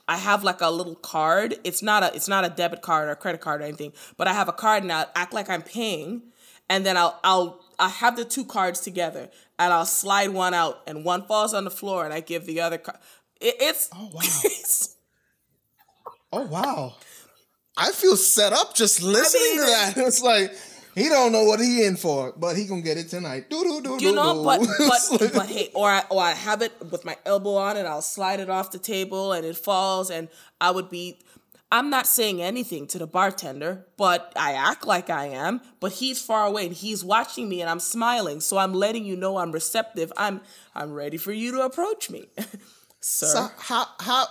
I 0.08 0.17
have 0.17 0.43
like 0.43 0.62
a 0.62 0.69
little 0.69 0.95
card. 0.95 1.56
It's 1.63 1.82
not 1.82 2.03
a 2.03 2.13
it's 2.13 2.27
not 2.27 2.43
a 2.43 2.49
debit 2.49 2.82
card 2.82 3.08
or 3.08 3.15
credit 3.15 3.39
card 3.39 3.62
or 3.62 3.65
anything, 3.65 3.93
but 4.17 4.27
I 4.27 4.34
have 4.34 4.49
a 4.49 4.53
card 4.53 4.84
and 4.84 4.91
I'll 4.91 5.10
act 5.15 5.34
like 5.34 5.49
I'm 5.49 5.62
paying, 5.62 6.23
and 6.69 6.86
then 6.86 6.97
I'll 6.97 7.19
I'll 7.23 7.62
I 7.79 7.89
have 7.89 8.15
the 8.15 8.25
two 8.25 8.45
cards 8.45 8.79
together 8.79 9.29
and 9.59 9.71
I'll 9.73 9.85
slide 9.85 10.29
one 10.31 10.53
out 10.53 10.81
and 10.87 11.05
one 11.05 11.25
falls 11.27 11.53
on 11.53 11.63
the 11.63 11.71
floor 11.71 12.05
and 12.05 12.13
I 12.13 12.19
give 12.21 12.45
the 12.45 12.61
other 12.61 12.77
card. 12.77 12.97
It, 13.39 13.55
it's 13.59 13.89
Oh, 13.93 14.05
wow. 14.13 14.21
it's- 14.45 14.95
Oh 16.33 16.45
wow. 16.45 16.95
I 17.77 17.91
feel 17.91 18.17
set 18.17 18.53
up 18.53 18.73
just 18.75 19.01
listening 19.03 19.57
mean, 19.57 19.65
to 19.65 19.71
that. 19.71 19.93
It's 20.07 20.21
like 20.21 20.51
he 20.95 21.09
don't 21.09 21.31
know 21.31 21.43
what 21.43 21.59
he 21.59 21.85
in 21.85 21.95
for, 21.95 22.33
but 22.35 22.57
he 22.57 22.65
gonna 22.65 22.81
get 22.81 22.97
it 22.97 23.07
tonight. 23.09 23.49
Do 23.51 23.63
do 23.63 23.81
do 23.81 23.99
do. 23.99 24.05
you 24.05 24.11
know, 24.13 24.43
but 24.43 24.59
but 25.19 25.33
but 25.33 25.45
hey, 25.47 25.69
or 25.75 25.87
I 25.89 26.03
or 26.09 26.21
I 26.21 26.31
have 26.31 26.63
it 26.63 26.73
with 26.91 27.05
my 27.05 27.15
elbow 27.25 27.55
on 27.55 27.77
and 27.77 27.87
I'll 27.87 28.01
slide 28.01 28.39
it 28.39 28.49
off 28.49 28.71
the 28.71 28.79
table 28.79 29.31
and 29.31 29.45
it 29.45 29.55
falls 29.57 30.09
and 30.09 30.27
I 30.59 30.71
would 30.71 30.89
be 30.89 31.19
I'm 31.71 31.89
not 31.89 32.08
saying 32.08 32.41
anything 32.41 32.88
to 32.88 32.97
the 32.97 33.08
bartender, 33.08 33.86
but 33.97 34.32
I 34.38 34.53
act 34.53 34.88
like 34.88 35.10
I 35.10 35.25
am, 35.25 35.62
but 35.82 35.93
he's 35.93 36.21
far 36.21 36.45
away 36.45 36.67
and 36.67 36.75
he's 36.75 37.03
watching 37.03 37.49
me 37.49 37.60
and 37.60 37.69
I'm 37.69 37.82
smiling. 37.82 38.39
So 38.39 38.58
I'm 38.58 38.73
letting 38.73 39.03
you 39.03 39.17
know 39.17 39.38
I'm 39.38 39.51
receptive. 39.51 40.13
I'm 40.15 40.41
I'm 40.73 40.93
ready 40.93 41.17
for 41.17 41.34
you 41.34 41.51
to 41.51 41.62
approach 41.62 42.10
me. 42.10 42.30
Sir. 43.01 43.27
So 43.27 43.49
how 43.58 43.86
how 43.99 44.27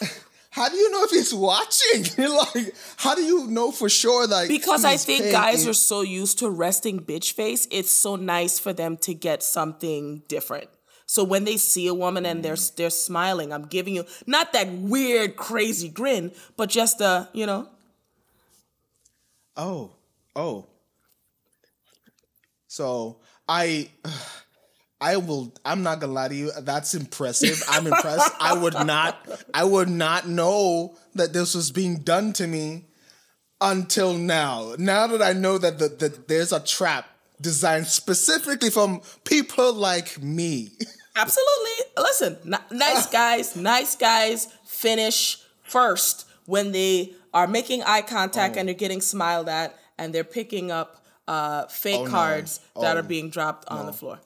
how 0.50 0.68
do 0.68 0.76
you 0.76 0.90
know 0.90 1.04
if 1.04 1.10
he's 1.10 1.34
watching? 1.34 2.04
like 2.54 2.74
how 2.98 3.14
do 3.14 3.22
you 3.22 3.46
know 3.46 3.72
for 3.72 3.88
sure? 3.88 4.26
Like 4.26 4.48
because 4.48 4.84
I 4.84 4.98
think 4.98 5.32
guys 5.32 5.66
are 5.66 5.72
so 5.72 6.02
used 6.02 6.40
to 6.40 6.50
resting 6.50 7.00
bitch 7.00 7.32
face, 7.32 7.66
it's 7.70 7.92
so 7.92 8.16
nice 8.16 8.58
for 8.58 8.74
them 8.74 8.98
to 8.98 9.14
get 9.14 9.42
something 9.42 10.22
different. 10.28 10.68
So 11.10 11.24
when 11.24 11.44
they 11.44 11.56
see 11.56 11.88
a 11.88 11.94
woman 11.94 12.24
and 12.24 12.44
they're 12.44 12.54
mm. 12.54 12.76
they're 12.76 12.90
smiling, 12.90 13.52
I'm 13.52 13.64
giving 13.66 13.96
you 13.96 14.04
not 14.26 14.52
that 14.52 14.70
weird 14.70 15.34
crazy 15.36 15.88
grin, 15.88 16.30
but 16.56 16.68
just 16.68 17.00
a 17.00 17.28
you 17.32 17.46
know 17.46 17.68
Oh, 19.58 19.90
oh. 20.36 20.66
So 22.68 23.16
I, 23.48 23.90
I 25.00 25.16
will. 25.16 25.52
I'm 25.64 25.82
not 25.82 26.00
gonna 26.00 26.12
lie 26.12 26.28
to 26.28 26.34
you. 26.34 26.52
That's 26.60 26.94
impressive. 26.94 27.62
I'm 27.68 27.86
impressed. 27.86 28.32
I 28.40 28.54
would 28.54 28.74
not. 28.74 29.28
I 29.52 29.64
would 29.64 29.88
not 29.88 30.28
know 30.28 30.96
that 31.14 31.32
this 31.32 31.54
was 31.54 31.70
being 31.70 31.98
done 31.98 32.32
to 32.34 32.46
me 32.46 32.86
until 33.60 34.14
now. 34.14 34.74
Now 34.78 35.08
that 35.08 35.22
I 35.22 35.32
know 35.32 35.58
that 35.58 35.78
the, 35.78 35.88
that 35.88 36.28
there's 36.28 36.52
a 36.52 36.60
trap 36.60 37.06
designed 37.40 37.86
specifically 37.86 38.70
from 38.70 39.02
people 39.24 39.72
like 39.72 40.20
me. 40.22 40.70
absolutely. 41.18 41.84
Listen, 41.98 42.36
n- 42.46 42.78
nice 42.78 43.06
guys, 43.06 43.56
nice 43.56 43.96
guys 43.96 44.48
finish 44.64 45.38
first 45.64 46.26
when 46.46 46.72
they 46.72 47.12
are 47.34 47.46
making 47.46 47.82
eye 47.82 48.02
contact 48.02 48.56
and 48.56 48.68
they're 48.68 48.74
getting 48.74 49.00
smiled 49.00 49.48
at 49.48 49.76
and 49.98 50.14
they're 50.14 50.24
picking 50.24 50.70
up 50.70 51.04
uh, 51.26 51.66
fake 51.66 51.96
Oh, 52.00 52.04
no. 52.04 52.10
cards 52.10 52.60
that 52.80 52.96
Oh, 52.96 53.00
are 53.00 53.02
being 53.02 53.28
dropped 53.30 53.68
on 53.68 53.84
the 53.86 53.92
floor. 53.92 54.18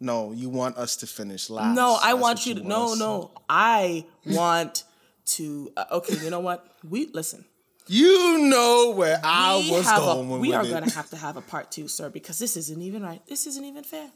No, 0.00 0.32
you 0.32 0.48
want 0.50 0.76
us 0.76 0.96
to 0.96 1.06
finish 1.06 1.48
last. 1.48 1.74
No, 1.76 1.94
I 2.02 2.10
That's 2.12 2.22
want 2.22 2.46
you 2.46 2.54
to. 2.56 2.60
want 2.62 2.68
No, 2.68 2.94
no. 2.94 3.30
I 3.48 4.04
want 4.26 4.82
to. 5.26 5.72
Uh, 5.76 5.84
okay, 5.92 6.16
you 6.22 6.28
know 6.28 6.40
what? 6.40 6.66
We 6.86 7.06
listen. 7.06 7.44
You 7.86 8.38
know 8.48 8.92
where 8.96 9.20
I 9.22 9.58
we 9.64 9.70
was 9.70 9.86
a- 9.90 9.96
going 9.96 10.28
with 10.28 10.40
we 10.40 10.54
are 10.54 10.64
going 10.64 10.84
to 10.84 10.94
have 10.94 11.08
to 11.10 11.16
have 11.16 11.36
a 11.36 11.40
part 11.40 11.70
two, 11.70 11.86
sir, 11.88 12.10
because 12.10 12.38
this 12.38 12.56
isn't 12.56 12.82
even 12.82 13.02
right. 13.02 13.24
This 13.26 13.46
isn't 13.46 13.64
even 13.64 13.84
fair. 13.84 14.10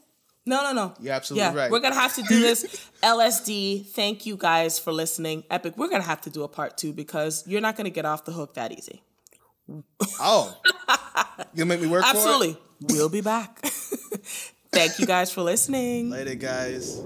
No, 0.47 0.63
no, 0.63 0.73
no. 0.73 0.93
You're 0.99 1.13
absolutely 1.13 1.55
right. 1.55 1.69
We're 1.69 1.79
gonna 1.79 1.95
have 1.95 2.15
to 2.15 2.23
do 2.23 2.39
this. 2.39 2.89
LSD. 3.03 3.85
Thank 3.87 4.25
you 4.25 4.37
guys 4.37 4.79
for 4.79 4.91
listening. 4.91 5.43
Epic. 5.49 5.77
We're 5.77 5.89
gonna 5.89 6.03
have 6.03 6.21
to 6.21 6.29
do 6.29 6.43
a 6.43 6.47
part 6.47 6.77
two 6.77 6.93
because 6.93 7.45
you're 7.45 7.61
not 7.61 7.75
gonna 7.75 7.89
get 7.89 8.05
off 8.05 8.25
the 8.25 8.31
hook 8.31 8.53
that 8.55 8.71
easy. 8.71 9.03
Oh, 10.19 10.57
you 11.53 11.65
make 11.65 11.81
me 11.81 11.87
work 11.87 12.03
for 12.03 12.09
it. 12.09 12.15
Absolutely. 12.15 12.57
We'll 12.81 13.09
be 13.09 13.21
back. 13.21 13.59
Thank 14.71 14.99
you 14.99 15.05
guys 15.05 15.31
for 15.31 15.41
listening. 15.41 16.09
Later, 16.09 16.35
guys. 16.35 17.01